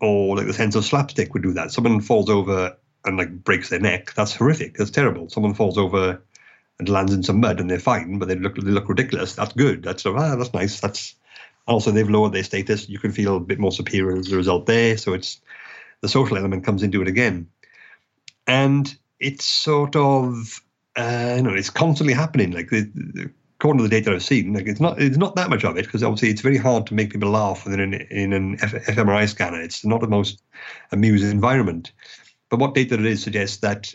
[0.00, 1.70] Or like the sense of slapstick would do that.
[1.70, 4.14] Someone falls over and like breaks their neck.
[4.14, 4.76] That's horrific.
[4.76, 5.28] That's terrible.
[5.30, 6.20] Someone falls over
[6.78, 9.34] and lands in some mud and they're fine, but they look they look ridiculous.
[9.34, 9.82] That's good.
[9.82, 10.80] That's ah, that's nice.
[10.80, 11.14] That's
[11.66, 12.88] also, they've lowered their status.
[12.88, 14.96] You can feel a bit more superior as a result there.
[14.98, 15.40] So it's
[16.00, 17.48] the social element comes into it again,
[18.46, 20.60] and it's sort of
[20.96, 22.50] uh, you know it's constantly happening.
[22.50, 23.30] Like the, the,
[23.62, 25.84] according to the data I've seen, like it's not it's not that much of it
[25.84, 29.60] because obviously it's very hard to make people laugh in an in an fMRI scanner.
[29.60, 30.42] It's not the most
[30.90, 31.92] amusing environment.
[32.50, 33.94] But what data it is suggests that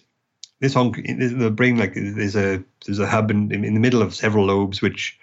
[0.62, 4.16] this on the brain like there's a there's a hub in, in the middle of
[4.16, 5.20] several lobes which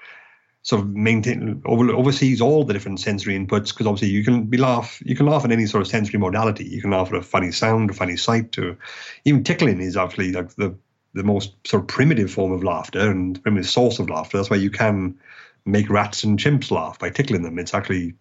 [0.61, 4.59] sort of maintain over, oversees all the different sensory inputs because obviously you can be
[4.59, 7.23] laugh you can laugh at any sort of sensory modality you can laugh at a
[7.23, 8.77] funny sound a funny sight or
[9.25, 10.75] even tickling is actually like the
[11.15, 14.57] the most sort of primitive form of laughter and primitive source of laughter that's why
[14.57, 15.17] you can
[15.65, 18.15] make rats and chimps laugh by tickling them it's actually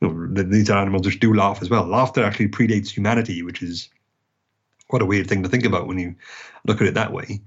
[0.00, 3.62] you know these are animals which do laugh as well laughter actually predates humanity which
[3.62, 3.88] is
[4.88, 6.14] quite a weird thing to think about when you
[6.66, 7.40] look at it that way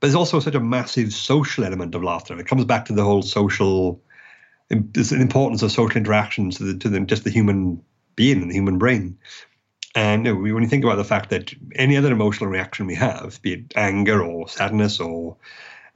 [0.00, 2.38] But there's also such a massive social element of laughter.
[2.38, 4.00] It comes back to the whole social,
[4.70, 7.82] an importance of social interactions to, the, to the, just the human
[8.14, 9.18] being and the human brain.
[9.98, 13.54] And when you think about the fact that any other emotional reaction we have, be
[13.54, 15.36] it anger or sadness or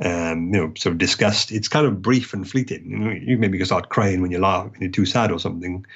[0.05, 2.91] um, you know, sort of disgust, it's kind of brief and fleeting.
[2.91, 5.39] You, know, you maybe can start crying when you laugh, when you're too sad or
[5.39, 5.87] something.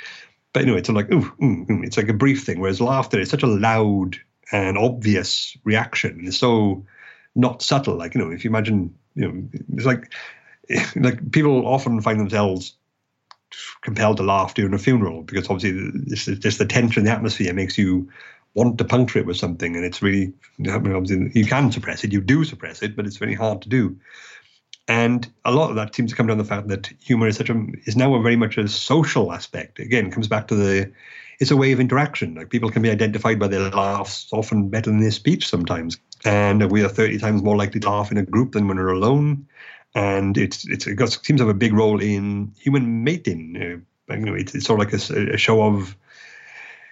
[0.52, 2.60] But you know, it's like ooh, ooh, ooh, it's like a brief thing.
[2.60, 4.16] Whereas laughter is such a loud
[4.52, 6.20] and obvious reaction.
[6.22, 6.86] It's so
[7.34, 7.96] not subtle.
[7.96, 10.12] Like you know, if you imagine, you know, it's like
[10.94, 12.76] like people often find themselves
[13.82, 17.52] compelled to laugh during a funeral because obviously it's just the tension in the atmosphere
[17.52, 18.08] makes you
[18.54, 20.32] want to puncture it with something, and it's really
[20.68, 23.96] obviously you can suppress it, you do suppress it, but it's very hard to do.
[24.88, 27.36] And a lot of that seems to come down to the fact that humor is
[27.36, 29.78] such a is now a very much a social aspect.
[29.78, 30.92] Again, comes back to the
[31.38, 32.34] it's a way of interaction.
[32.34, 35.98] Like people can be identified by their laughs often better than their speech sometimes.
[36.24, 38.88] And we are 30 times more likely to laugh in a group than when we're
[38.88, 39.46] alone.
[39.96, 43.56] And it's, it's it seems to have a big role in human mating.
[44.10, 45.96] Uh, you know, it's, it's sort of like a, a show of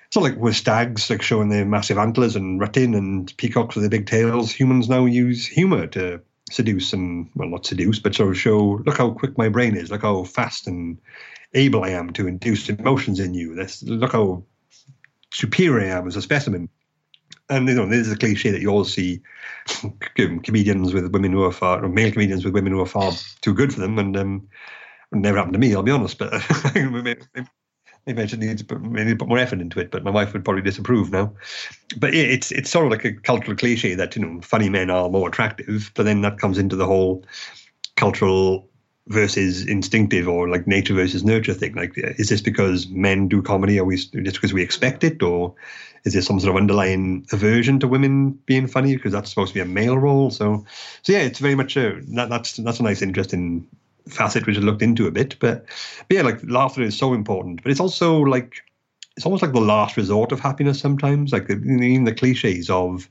[0.07, 3.83] it's not like with stags, like showing their massive antlers and rutting and peacocks with
[3.83, 4.53] their big tails.
[4.53, 8.97] Humans now use humor to seduce and, well, not seduce, but sort of show, look
[8.97, 10.99] how quick my brain is, look how fast and
[11.53, 13.55] able I am to induce emotions in you.
[13.83, 14.45] Look how
[15.33, 16.69] superior I am as a specimen.
[17.49, 19.21] And you know, this is a cliche that you all see
[20.15, 23.53] comedians with women who are far, or male comedians with women who are far too
[23.53, 24.49] good for them, and um,
[25.13, 25.75] never happened to me.
[25.75, 26.33] I'll be honest, but
[26.75, 27.17] maybe,
[28.07, 29.91] maybe I should need to put, maybe put more effort into it.
[29.91, 31.35] But my wife would probably disapprove now.
[31.99, 34.91] But yeah, it's it's sort of like a cultural cliche that you know funny men
[34.91, 37.25] are more attractive, but then that comes into the whole
[37.97, 38.69] cultural
[39.09, 41.75] versus instinctive or like nature versus nurture thing.
[41.75, 43.79] Like, is this because men do comedy?
[43.79, 45.55] Are we just because we expect it, or
[46.05, 49.55] is there some sort of underlying aversion to women being funny because that's supposed to
[49.55, 50.31] be a male role?
[50.31, 50.65] So,
[51.03, 53.67] so yeah, it's very much a that, that's that's a nice, interesting
[54.09, 55.37] facet which I looked into a bit.
[55.39, 55.67] But,
[56.09, 58.55] but yeah, like laughter is so important, but it's also like
[59.17, 61.33] it's almost like the last resort of happiness sometimes.
[61.33, 63.09] Like the, even the cliches of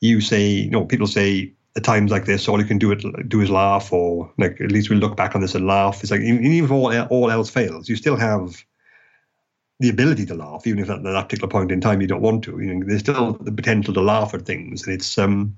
[0.00, 3.28] you say, you know, people say at times like this, all you can do it
[3.28, 6.02] do is laugh, or like at least we look back on this and laugh.
[6.02, 8.64] It's like even if all all else fails, you still have
[9.80, 12.44] the ability to laugh, even if at that particular point in time you don't want
[12.44, 12.58] to.
[12.60, 15.56] You know, there's still the potential to laugh at things, and it's um,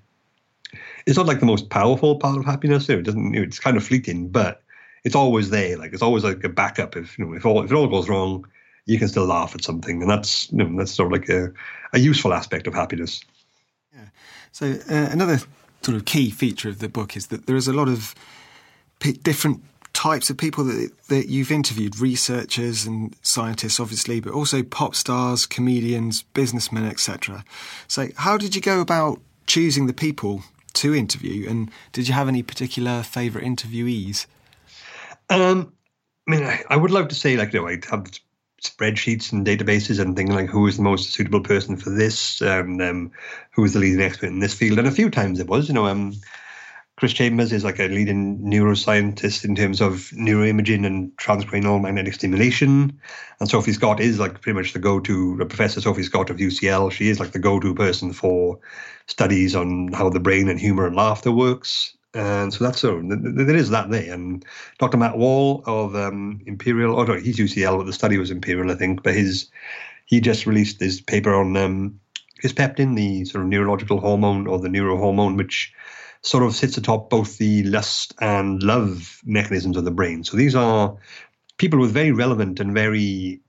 [1.07, 2.89] it's not like the most powerful part of happiness.
[2.89, 3.35] It doesn't.
[3.35, 4.63] You know, it's kind of fleeting, but
[5.05, 5.77] it's always there.
[5.77, 6.97] Like it's always like a backup.
[6.97, 8.47] If you know, if all if it all goes wrong,
[8.87, 11.53] you can still laugh at something, and that's you know, that's sort of like a,
[11.93, 13.23] a useful aspect of happiness.
[13.95, 14.09] Yeah.
[14.53, 15.39] So uh, another
[15.87, 18.13] sort of key feature of the book is that there is a lot of
[18.99, 24.65] p- different types of people that, that you've interviewed researchers and scientists obviously but also
[24.65, 27.45] pop stars comedians businessmen etc
[27.87, 32.27] so how did you go about choosing the people to interview and did you have
[32.27, 34.27] any particular favorite interviewees?
[35.31, 35.73] Um
[36.29, 38.11] I mean, I, I would love to say, like, you know, I have
[38.69, 42.81] spreadsheets and databases and things like who is the most suitable person for this, um,
[42.81, 43.11] um,
[43.53, 44.79] who is the leading expert in this field.
[44.79, 46.15] And a few times it was, you know, um,
[46.97, 52.99] Chris Chambers is like a leading neuroscientist in terms of neuroimaging and transcranial magnetic stimulation.
[53.39, 56.91] And Sophie Scott is like pretty much the go-to, Professor Sophie Scott of UCL.
[56.91, 58.59] She is like the go-to person for
[59.09, 61.96] studies on how the brain and humor and laughter works.
[62.17, 64.11] And so that's so there is that there.
[64.11, 64.43] And
[64.79, 64.97] Dr.
[64.97, 68.75] Matt Wall of um, Imperial, oh no, he's UCL, but the study was Imperial, I
[68.75, 69.03] think.
[69.03, 69.51] But his
[70.07, 72.01] he just released his paper on um,
[72.43, 75.75] kisspeptin, the sort of neurological hormone or the neurohormone, which
[76.23, 80.25] sort of sits atop both the lust and love mechanisms of the brain.
[80.25, 80.97] So these are
[81.59, 83.43] people with very relevant and very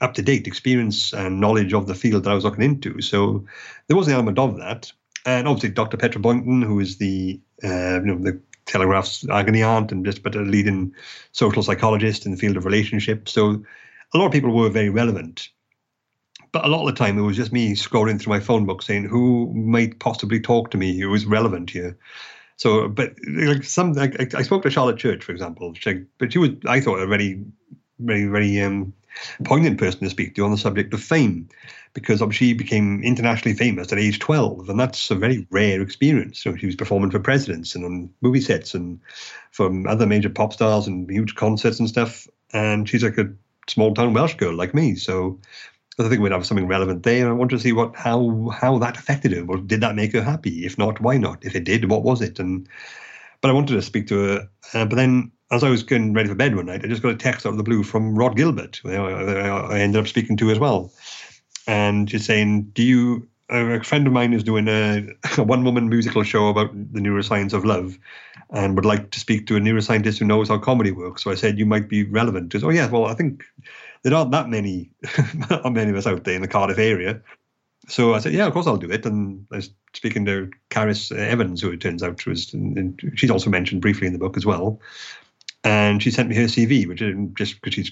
[0.00, 3.02] up to date experience and knowledge of the field that I was looking into.
[3.02, 3.44] So
[3.88, 4.90] there was an element of that
[5.26, 5.96] and obviously Dr.
[5.96, 10.34] Petra Boynton, who is the uh, you know the Telegraph's agony aunt and just but
[10.34, 10.94] a leading
[11.32, 13.32] social psychologist in the field of relationships.
[13.32, 13.62] So
[14.14, 15.48] a lot of people were very relevant.
[16.52, 18.82] But a lot of the time, it was just me scrolling through my phone book
[18.82, 21.98] saying who might possibly talk to me who is relevant here.
[22.56, 26.38] So, but like some, like, I spoke to Charlotte Church, for example, she, but she
[26.38, 27.44] was, I thought, a very,
[27.98, 28.94] very, very um,
[29.44, 31.48] poignant person to speak to on the subject of fame
[31.94, 36.54] because she became internationally famous at age 12 and that's a very rare experience so
[36.56, 39.00] she was performing for presidents and on movie sets and
[39.50, 43.32] from other major pop stars and huge concerts and stuff and she's like a
[43.68, 45.38] small town welsh girl like me so
[45.98, 47.22] I think we'd have something relevant there.
[47.22, 49.44] And I want to see what how how that affected her.
[49.44, 50.66] Well, did that make her happy?
[50.66, 51.44] If not, why not?
[51.44, 52.38] If it did, what was it?
[52.38, 52.68] And
[53.40, 54.48] but I wanted to speak to her.
[54.74, 57.12] Uh, but then as I was getting ready for bed one night, I just got
[57.12, 60.50] a text out of the blue from Rhod Gilbert, who I ended up speaking to
[60.50, 60.92] as well.
[61.66, 65.06] And just saying, do you a friend of mine is doing a,
[65.38, 67.98] a one woman musical show about the neuroscience of love
[68.50, 71.24] and would like to speak to a neuroscientist who knows how comedy works.
[71.24, 72.52] So I said, you might be relevant.
[72.52, 73.44] He said, oh, yeah, well, I think
[74.02, 74.90] there aren't that many,
[75.50, 77.20] not many of us out there in the Cardiff area.
[77.88, 79.06] So I said, yeah, of course I'll do it.
[79.06, 82.54] And I was speaking to Caris Evans, who it turns out was,
[83.14, 84.80] she's also mentioned briefly in the book as well.
[85.66, 87.02] And she sent me her CV, which
[87.34, 87.90] just because she's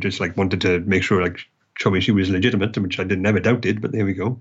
[0.00, 1.38] just like wanted to make sure like
[1.78, 3.80] show me she was legitimate, which I didn't never doubted.
[3.80, 4.40] But there we go.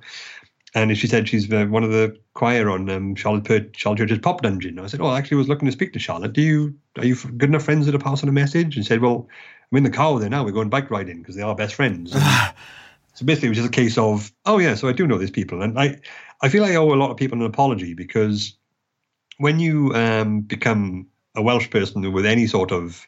[0.74, 4.18] And she said she's uh, one of the choir on um, Charlotte, per- Charlotte Church's
[4.18, 4.80] Pop Dungeon.
[4.80, 6.34] I said, "Oh, I actually was looking to speak to Charlotte.
[6.34, 9.30] Do you are you good enough friends to pass on a message?" And said, "Well,
[9.72, 10.44] I'm in the car with her now.
[10.44, 12.14] We're going bike riding because they are best friends."
[13.14, 15.30] so basically, it was just a case of, "Oh yeah, so I do know these
[15.30, 16.00] people," and I
[16.42, 18.58] I feel I owe a lot of people an apology because
[19.38, 23.08] when you um, become a Welsh person with any sort of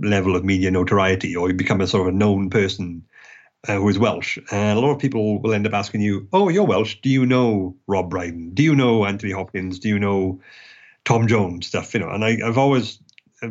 [0.00, 3.04] level of media notoriety, or you become a sort of a known person
[3.68, 4.38] uh, who is Welsh.
[4.50, 6.96] And a lot of people will end up asking you, "Oh, you're Welsh.
[7.02, 8.50] Do you know Rob Brydon?
[8.54, 9.78] Do you know Anthony Hopkins?
[9.78, 10.40] Do you know
[11.04, 12.10] Tom Jones?" Stuff, you know.
[12.10, 12.98] And I, I've always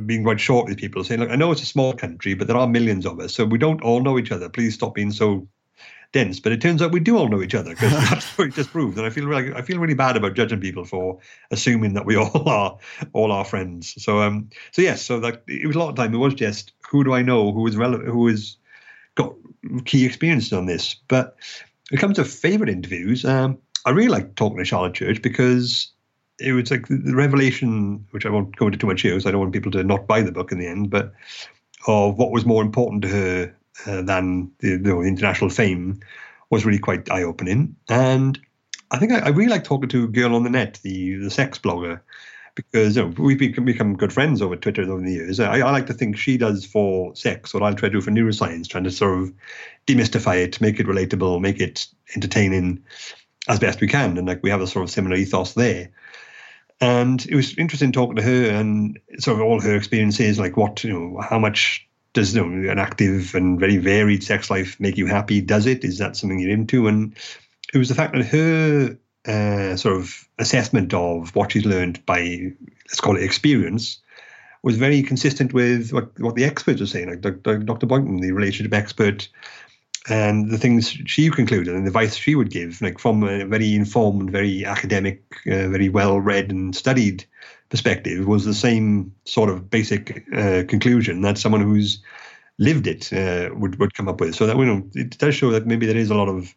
[0.05, 2.57] been quite short with people saying, "Look, I know it's a small country, but there
[2.57, 4.49] are millions of us, so we don't all know each other.
[4.49, 5.47] Please stop being so
[6.11, 8.53] dense." But it turns out we do all know each other because that's what it
[8.53, 8.97] just proved.
[8.97, 11.19] And I feel really, I feel really bad about judging people for
[11.51, 12.77] assuming that we all are
[13.13, 14.01] all our friends.
[14.03, 16.13] So, um, so yes, so that it was a lot of time.
[16.13, 18.57] It was just who do I know who is relevant, who is
[19.15, 19.33] got
[19.85, 20.95] key experiences on this.
[21.07, 21.35] But
[21.89, 25.91] when it comes to favorite interviews, um, I really like talking to Charlotte Church because
[26.39, 29.31] it was like the revelation, which I won't go into too much here, so I
[29.31, 31.13] don't want people to not buy the book in the end, but
[31.87, 33.55] of what was more important to her
[33.85, 35.99] uh, than the, the, international fame
[36.49, 37.75] was really quite eye opening.
[37.89, 38.39] And
[38.91, 41.57] I think I, I, really like talking to Girl on the Net, the the sex
[41.57, 42.01] blogger,
[42.55, 45.39] because you know, we've become, good friends over Twitter over the years.
[45.39, 48.11] I, I, like to think she does for sex what I'll try to do for
[48.11, 49.33] neuroscience, trying to sort of
[49.87, 52.83] demystify it, make it relatable, make it entertaining
[53.47, 54.17] as best we can.
[54.17, 55.89] And like we have a sort of similar ethos there.
[56.79, 60.83] And it was interesting talking to her and sort of all her experiences, like what,
[60.83, 64.97] you know, how much does you know, an active and very varied sex life make
[64.97, 65.41] you happy?
[65.41, 65.83] Does it?
[65.83, 66.87] Is that something you're into?
[66.87, 67.15] And
[67.73, 68.97] it was the fact that her
[69.27, 72.51] uh, sort of assessment of what she's learned by
[72.87, 73.99] let's call it experience
[74.63, 77.85] was very consistent with what, what the experts are saying, like Dr.
[77.87, 79.27] Boynton, the relationship expert,
[80.09, 83.73] and the things she concluded and the advice she would give, like from a very
[83.73, 87.25] informed, very academic, uh, very well read and studied
[87.71, 91.99] perspective, was the same sort of basic uh, conclusion that someone who's
[92.59, 94.35] lived it uh, would would come up with.
[94.35, 96.53] So that you know, it does show that maybe there is a lot of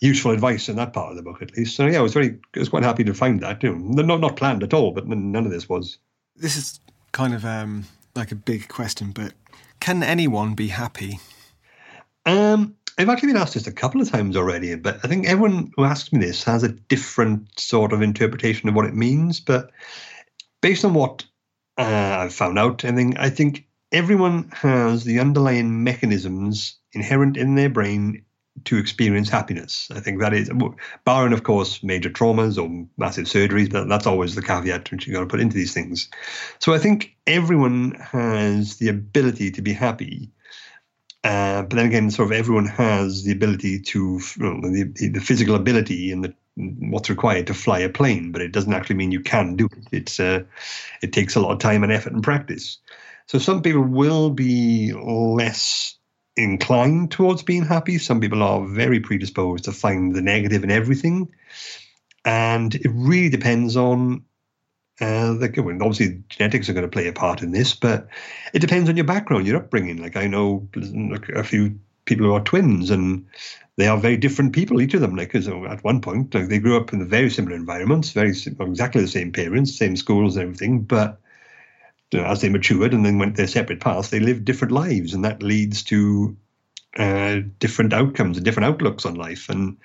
[0.00, 1.76] useful advice in that part of the book, at least.
[1.76, 3.62] So yeah, I was very, I was quite happy to find that.
[3.62, 5.98] You know, not not planned at all, but none of this was.
[6.36, 6.80] This is
[7.12, 7.84] kind of um,
[8.14, 9.32] like a big question, but
[9.80, 11.18] can anyone be happy?
[12.26, 15.72] Um, I've actually been asked this a couple of times already, but I think everyone
[15.76, 19.40] who asks me this has a different sort of interpretation of what it means.
[19.40, 19.70] But
[20.60, 21.24] based on what
[21.76, 27.54] uh, I've found out, I think I think everyone has the underlying mechanisms inherent in
[27.54, 28.24] their brain
[28.64, 29.88] to experience happiness.
[29.94, 30.50] I think that is,
[31.04, 35.14] barring, of course, major traumas or massive surgeries, but that's always the caveat which you've
[35.14, 36.10] got to put into these things.
[36.58, 40.30] So I think everyone has the ability to be happy.
[41.24, 46.10] Uh, but then again, sort of everyone has the ability to, the, the physical ability
[46.10, 49.56] and the, what's required to fly a plane, but it doesn't actually mean you can
[49.56, 49.86] do it.
[49.92, 50.44] It's uh,
[51.02, 52.78] it takes a lot of time and effort and practice.
[53.26, 55.96] So some people will be less
[56.36, 57.98] inclined towards being happy.
[57.98, 61.32] Some people are very predisposed to find the negative in everything.
[62.24, 64.24] And it really depends on
[65.00, 68.08] uh, the, obviously genetics are going to play a part in this, but
[68.52, 70.02] it depends on your background, your upbringing.
[70.02, 70.68] Like I know
[71.34, 71.78] a few
[72.08, 73.26] people who are twins, and
[73.76, 75.14] they are very different people, each of them.
[75.14, 79.02] Like, because at one point, like they grew up in very similar environments, very exactly
[79.02, 81.20] the same parents, same schools, and everything, but
[82.10, 85.14] you know, as they matured and then went their separate paths, they lived different lives,
[85.14, 86.36] and that leads to
[86.98, 89.48] uh, different outcomes and different outlooks on life.
[89.48, 89.76] And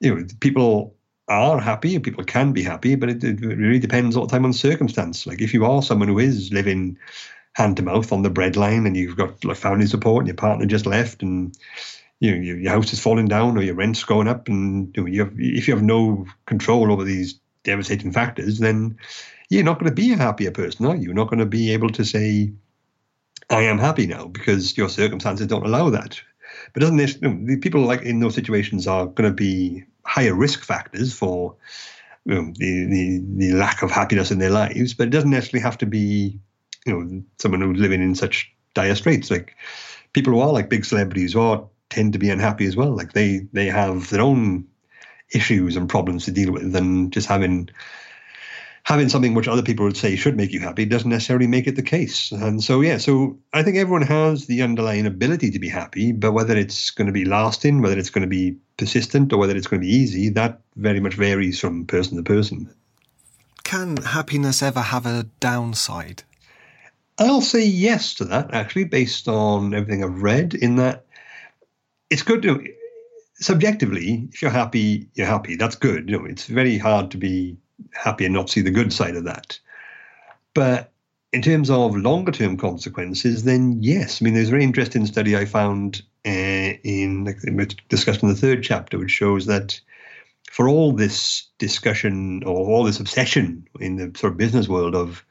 [0.00, 0.96] you know, people
[1.28, 4.46] are happy and people can be happy, but it, it really depends all the time
[4.46, 5.26] on circumstance.
[5.26, 6.98] Like if you are someone who is living
[7.58, 10.64] hand to mouth on the breadline and you've got like family support and your partner
[10.64, 11.56] just left and
[12.20, 15.08] you know, your, house is falling down or your rent's going up and you, know,
[15.08, 18.96] you have, if you have no control over these devastating factors, then
[19.50, 21.06] you're not going to be a happier person, are you?
[21.06, 22.52] You're not going to be able to say,
[23.50, 26.20] I am happy now because your circumstances don't allow that.
[26.72, 29.84] But doesn't this, you know, the people like in those situations are going to be
[30.04, 31.56] higher risk factors for
[32.24, 35.62] you know, the, the, the lack of happiness in their lives, but it doesn't necessarily
[35.62, 36.38] have to be,
[36.86, 39.30] you know, someone who's living in such dire straits.
[39.30, 39.56] Like
[40.12, 42.94] people who are like big celebrities or tend to be unhappy as well.
[42.94, 44.66] Like they they have their own
[45.30, 47.68] issues and problems to deal with than just having
[48.88, 51.76] having something which other people would say should make you happy doesn't necessarily make it
[51.76, 52.32] the case.
[52.32, 56.32] And so, yeah, so I think everyone has the underlying ability to be happy, but
[56.32, 59.66] whether it's going to be lasting, whether it's going to be persistent, or whether it's
[59.66, 62.74] going to be easy, that very much varies from person to person.
[63.62, 66.22] Can happiness ever have a downside?
[67.18, 71.06] I'll say yes to that, actually, based on everything I've read, in that
[72.10, 72.64] it's good to
[73.34, 75.56] subjectively, if you're happy, you're happy.
[75.56, 76.08] That's good.
[76.08, 77.56] You know, it's very hard to be
[77.92, 79.58] happy and not see the good side of that.
[80.54, 80.92] But
[81.32, 84.20] in terms of longer term consequences, then yes.
[84.20, 87.24] I mean, there's a very interesting study I found uh, in
[87.88, 89.80] discussed in the third chapter, which shows that
[90.50, 95.24] for all this discussion or all this obsession in the sort of business world of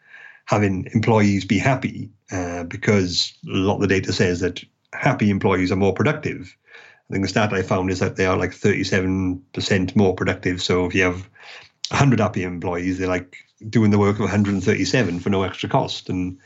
[0.47, 5.71] having employees be happy, uh, because a lot of the data says that happy employees
[5.71, 6.55] are more productive.
[7.09, 10.61] I think the stat I found is that they are like 37% more productive.
[10.61, 11.29] So if you have
[11.89, 13.37] 100 happy employees, they're like
[13.69, 16.09] doing the work of 137 for no extra cost.
[16.09, 16.37] And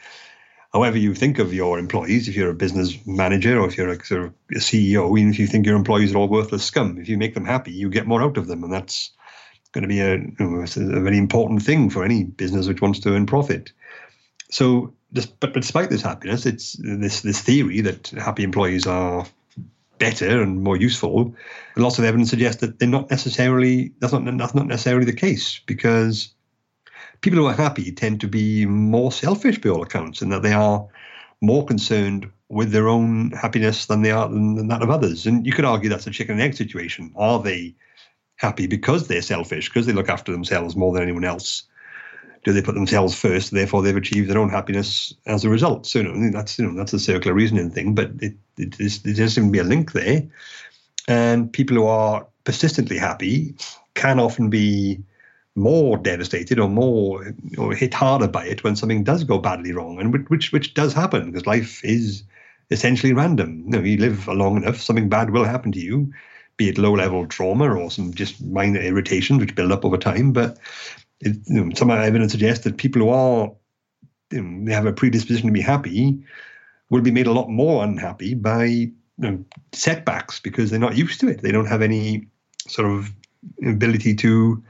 [0.73, 4.05] however you think of your employees, if you're a business manager or if you're a
[4.05, 7.09] sort of a CEO, even if you think your employees are all worthless scum, if
[7.09, 8.63] you make them happy, you get more out of them.
[8.63, 9.11] And that's
[9.71, 13.25] going to be a, a very important thing for any business which wants to earn
[13.25, 13.71] profit.
[14.49, 14.93] So,
[15.39, 19.25] but despite this happiness, it's this this theory that happy employees are
[19.97, 21.35] better and more useful.
[21.77, 25.59] Lots of evidence suggests that they're not necessarily that's not that's not necessarily the case
[25.65, 26.33] because
[27.21, 30.53] people who are happy tend to be more selfish by all accounts, and that they
[30.53, 30.87] are
[31.39, 35.25] more concerned with their own happiness than they are than, than that of others.
[35.25, 37.13] And you could argue that's a chicken and egg situation.
[37.15, 37.75] Are they
[38.41, 41.63] happy because they're selfish, because they look after themselves more than anyone else?
[42.43, 43.51] do they put themselves first?
[43.51, 45.85] Therefore, they've achieved their own happiness as a result.
[45.85, 49.33] So, you know, that's you know that's a circular reasoning thing, but it, there does
[49.33, 50.23] seem to be a link there.
[51.07, 53.55] And people who are persistently happy
[53.93, 54.99] can often be
[55.55, 59.99] more devastated or more or hit harder by it when something does go badly wrong,
[59.99, 62.23] and which which does happen because life is
[62.71, 63.63] essentially random.
[63.65, 66.11] You know, you live long enough, something bad will happen to you,
[66.57, 70.31] be it low level trauma or some just minor irritations which build up over time.
[70.31, 70.57] But
[71.19, 73.51] it, you know, some evidence suggests that people who are
[74.31, 76.23] you know, they have a predisposition to be happy
[76.89, 81.19] will be made a lot more unhappy by you know, setbacks because they're not used
[81.21, 81.41] to it.
[81.41, 82.27] They don't have any
[82.67, 83.11] sort of
[83.65, 84.63] ability to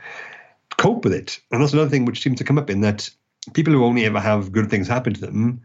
[0.77, 1.39] cope with it.
[1.51, 3.09] And that's another thing which seems to come up in that
[3.53, 5.61] people who only ever have good things happen to them,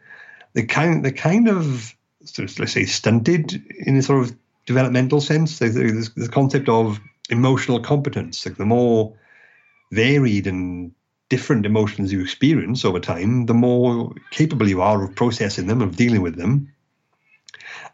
[0.55, 1.95] they kind they kind of
[2.25, 4.37] sort of let's say stunted in a sort of
[4.67, 5.59] developmental sense.
[5.59, 7.01] There's, there's the concept of
[7.31, 8.45] emotional competence.
[8.45, 9.17] Like the more
[9.93, 10.93] varied and
[11.29, 15.97] different emotions you experience over time, the more capable you are of processing them, of
[15.97, 16.73] dealing with them.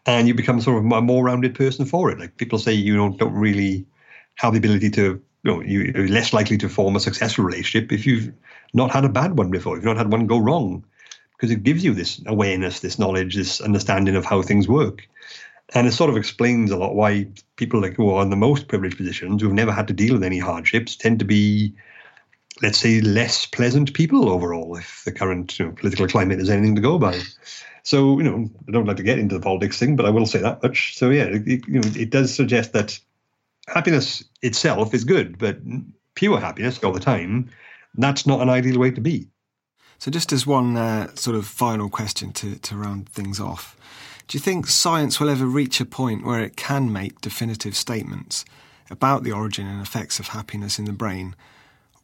[0.05, 2.19] And you become sort of a more rounded person for it.
[2.19, 3.87] Like people say, you don't, don't really
[4.35, 8.07] have the ability to, you know, you're less likely to form a successful relationship if
[8.07, 8.33] you've
[8.75, 10.85] not had a bad one before, if you've not had one go wrong,
[11.37, 15.09] because it gives you this awareness, this knowledge, this understanding of how things work.
[15.75, 18.69] And it sort of explains a lot why people like who are in the most
[18.69, 21.75] privileged positions, who've never had to deal with any hardships, tend to be,
[22.61, 26.75] let's say, less pleasant people overall, if the current you know, political climate is anything
[26.75, 27.19] to go by.
[27.85, 30.27] So, you know, I don't like to get into the politics thing, but I will
[30.27, 30.97] say that much.
[30.97, 32.99] So, yeah, it, you know, it does suggest that
[33.67, 35.59] happiness itself is good, but
[36.15, 37.51] pure happiness all the time,
[37.95, 39.29] that's not an ideal way to be.
[39.99, 43.77] So, just as one uh, sort of final question to, to round things off,
[44.33, 48.47] do you think science will ever reach a point where it can make definitive statements
[48.91, 51.37] about the origin and effects of happiness in the brain?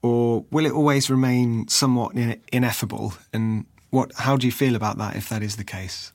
[0.03, 2.15] Or will it always remain somewhat
[2.53, 3.15] ineffable?
[3.33, 6.13] And what, how do you feel about that if that is the case?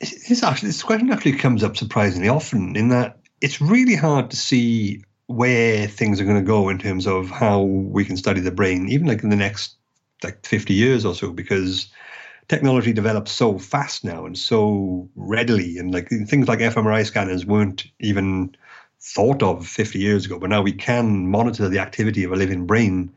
[0.00, 4.38] It's actually, this question actually comes up surprisingly often in that it's really hard to
[4.38, 8.50] see where things are going to go in terms of how we can study the
[8.50, 9.76] brain, even like in the next
[10.22, 11.92] like 50 years or so, because
[12.48, 17.86] technology develops so fast now and so readily, and like things like fMRI scanners weren't
[18.00, 18.54] even
[19.00, 22.66] thought of 50 years ago, but now we can monitor the activity of a living
[22.66, 23.12] brain,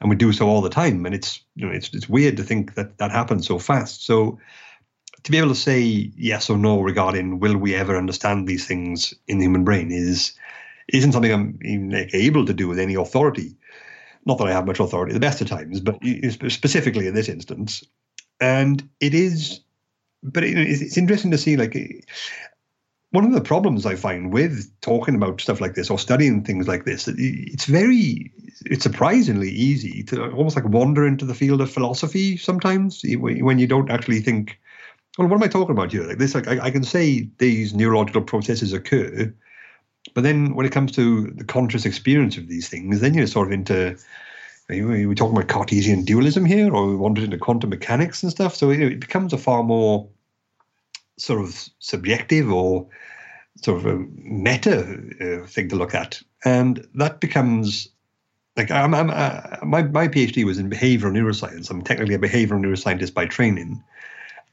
[0.00, 1.04] and we do so all the time.
[1.06, 4.04] And it's you know it's it's weird to think that that happens so fast.
[4.04, 4.38] So
[5.22, 9.12] to be able to say yes or no regarding will we ever understand these things
[9.26, 10.32] in the human brain is
[10.88, 11.58] isn't something I'm
[12.12, 13.56] able to do with any authority.
[14.24, 15.98] Not that I have much authority the best of times, but
[16.48, 17.82] specifically in this instance,
[18.40, 19.60] and it is
[20.22, 21.76] but it's interesting to see like
[23.10, 26.68] one of the problems i find with talking about stuff like this or studying things
[26.68, 28.30] like this it's very
[28.64, 33.66] it's surprisingly easy to almost like wander into the field of philosophy sometimes when you
[33.66, 34.58] don't actually think
[35.18, 36.04] well what am i talking about here?
[36.04, 39.32] Like this like i, I can say these neurological processes occur
[40.14, 43.48] But then when it comes to the conscious experience of these things, then you're sort
[43.48, 43.96] of into
[44.68, 48.54] are we talking about Cartesian dualism here, or we wandered into quantum mechanics and stuff?
[48.56, 50.08] So you it becomes a far more
[51.18, 52.88] sort of subjective or
[53.62, 54.80] sort of a meta
[55.20, 57.88] uh, thing to look at, and that becomes
[58.56, 61.70] like I'm, I'm uh, my my PhD was in behavioral neuroscience.
[61.70, 63.82] I'm technically a behavioral neuroscientist by training,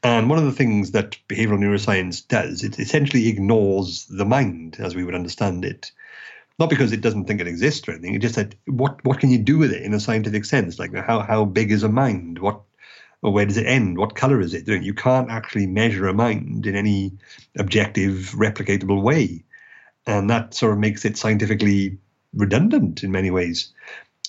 [0.04, 4.94] and one of the things that behavioral neuroscience does, it essentially ignores the mind as
[4.94, 5.90] we would understand it
[6.58, 8.14] not because it doesn't think it exists or anything.
[8.14, 10.78] It just that what what can you do with it in a scientific sense?
[10.78, 12.38] Like how how big is a mind?
[12.38, 12.60] What
[13.22, 13.98] or where does it end?
[13.98, 14.68] What color is it?
[14.68, 17.12] You can't actually measure a mind in any
[17.58, 19.42] objective, replicatable way,
[20.06, 21.98] and that sort of makes it scientifically
[22.34, 23.72] redundant in many ways.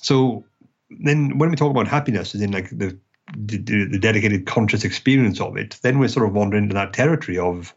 [0.02, 0.46] So
[0.90, 2.98] then, when we talk about happiness, as in like the
[3.38, 7.38] the, the dedicated conscious experience of it, then we're sort of wandering into that territory
[7.38, 7.74] of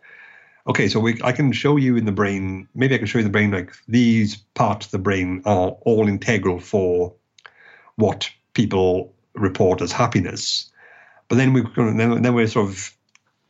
[0.68, 3.24] okay, so we, I can show you in the brain, maybe I can show you
[3.24, 7.14] in the brain like these parts of the brain are all integral for
[7.96, 10.70] what people report as happiness.
[11.28, 12.94] But then we then, then we're sort of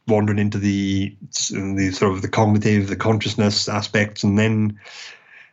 [0.07, 1.14] wandering into the
[1.51, 4.79] the sort of the cognitive, the consciousness aspects, and then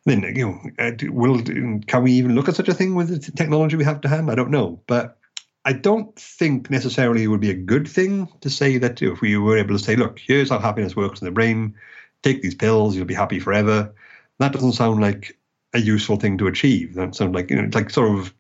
[0.06, 3.32] then you know, uh, will can we even look at such a thing with the
[3.32, 4.32] technology we have to hand?
[4.32, 5.18] I don't know, but
[5.66, 9.36] I don't think necessarily it would be a good thing to say that if we
[9.36, 11.76] were able to say, look, here's how happiness works in the brain,
[12.22, 13.94] take these pills, you'll be happy forever.
[14.38, 15.38] That doesn't sound like
[15.74, 16.94] a useful thing to achieve.
[16.94, 18.34] That sounds like, you know, it's like sort of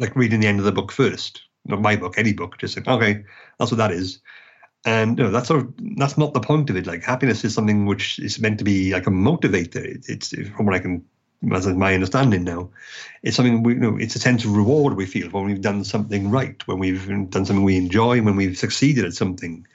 [0.00, 1.42] like reading the end of the book first.
[1.66, 3.24] Not my book, any book, just saying, okay,
[3.58, 4.20] that's what that is.
[4.84, 6.86] And you know, that's sort of that's not the point of it.
[6.86, 10.02] Like happiness is something which is meant to be like a motivator.
[10.08, 11.04] it's from what I can
[11.52, 12.70] as is my understanding now,
[13.22, 15.84] it's something we you know it's a sense of reward we feel when we've done
[15.84, 19.66] something right, when we've done something we enjoy, when we've succeeded at something.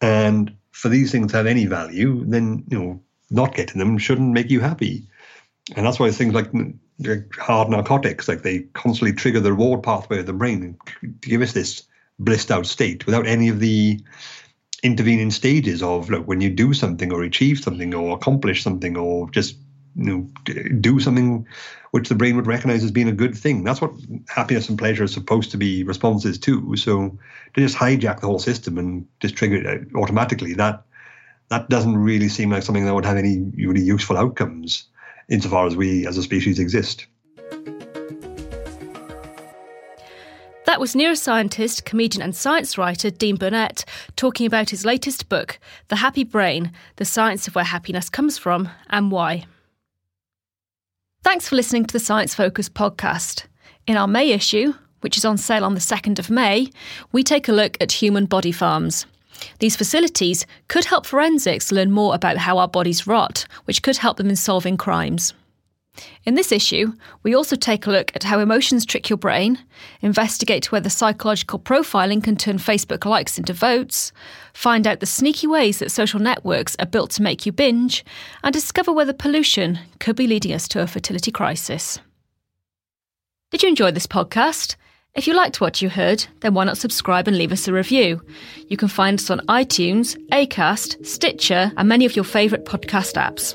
[0.00, 3.00] And for these things to have any value, then you know
[3.30, 5.06] not getting them shouldn't make you happy.
[5.74, 6.50] And that's why things like
[7.34, 11.52] hard narcotics, like they constantly trigger the reward pathway of the brain to give us
[11.52, 11.82] this
[12.18, 14.00] blissed out state without any of the
[14.82, 19.28] intervening stages of look when you do something or achieve something or accomplish something or
[19.30, 19.56] just
[19.96, 21.46] you know do something
[21.90, 23.64] which the brain would recognize as being a good thing.
[23.64, 23.92] That's what
[24.28, 26.76] happiness and pleasure are supposed to be responses to.
[26.76, 27.16] So
[27.54, 30.82] to just hijack the whole system and just trigger it automatically, that
[31.48, 34.84] that doesn't really seem like something that would have any really useful outcomes
[35.28, 37.06] insofar as we as a species exist.
[40.66, 43.84] That was neuroscientist, comedian, and science writer Dean Burnett
[44.16, 48.68] talking about his latest book, The Happy Brain The Science of Where Happiness Comes From
[48.90, 49.46] and Why.
[51.26, 53.46] Thanks for listening to the Science Focus podcast.
[53.88, 56.70] In our May issue, which is on sale on the 2nd of May,
[57.10, 59.06] we take a look at human body farms.
[59.58, 64.18] These facilities could help forensics learn more about how our bodies rot, which could help
[64.18, 65.34] them in solving crimes.
[66.24, 66.92] In this issue,
[67.22, 69.58] we also take a look at how emotions trick your brain,
[70.00, 74.12] investigate whether psychological profiling can turn Facebook likes into votes,
[74.52, 78.04] find out the sneaky ways that social networks are built to make you binge,
[78.42, 81.98] and discover whether pollution could be leading us to a fertility crisis.
[83.50, 84.76] Did you enjoy this podcast?
[85.14, 88.20] If you liked what you heard, then why not subscribe and leave us a review?
[88.68, 93.54] You can find us on iTunes, Acast, Stitcher, and many of your favourite podcast apps.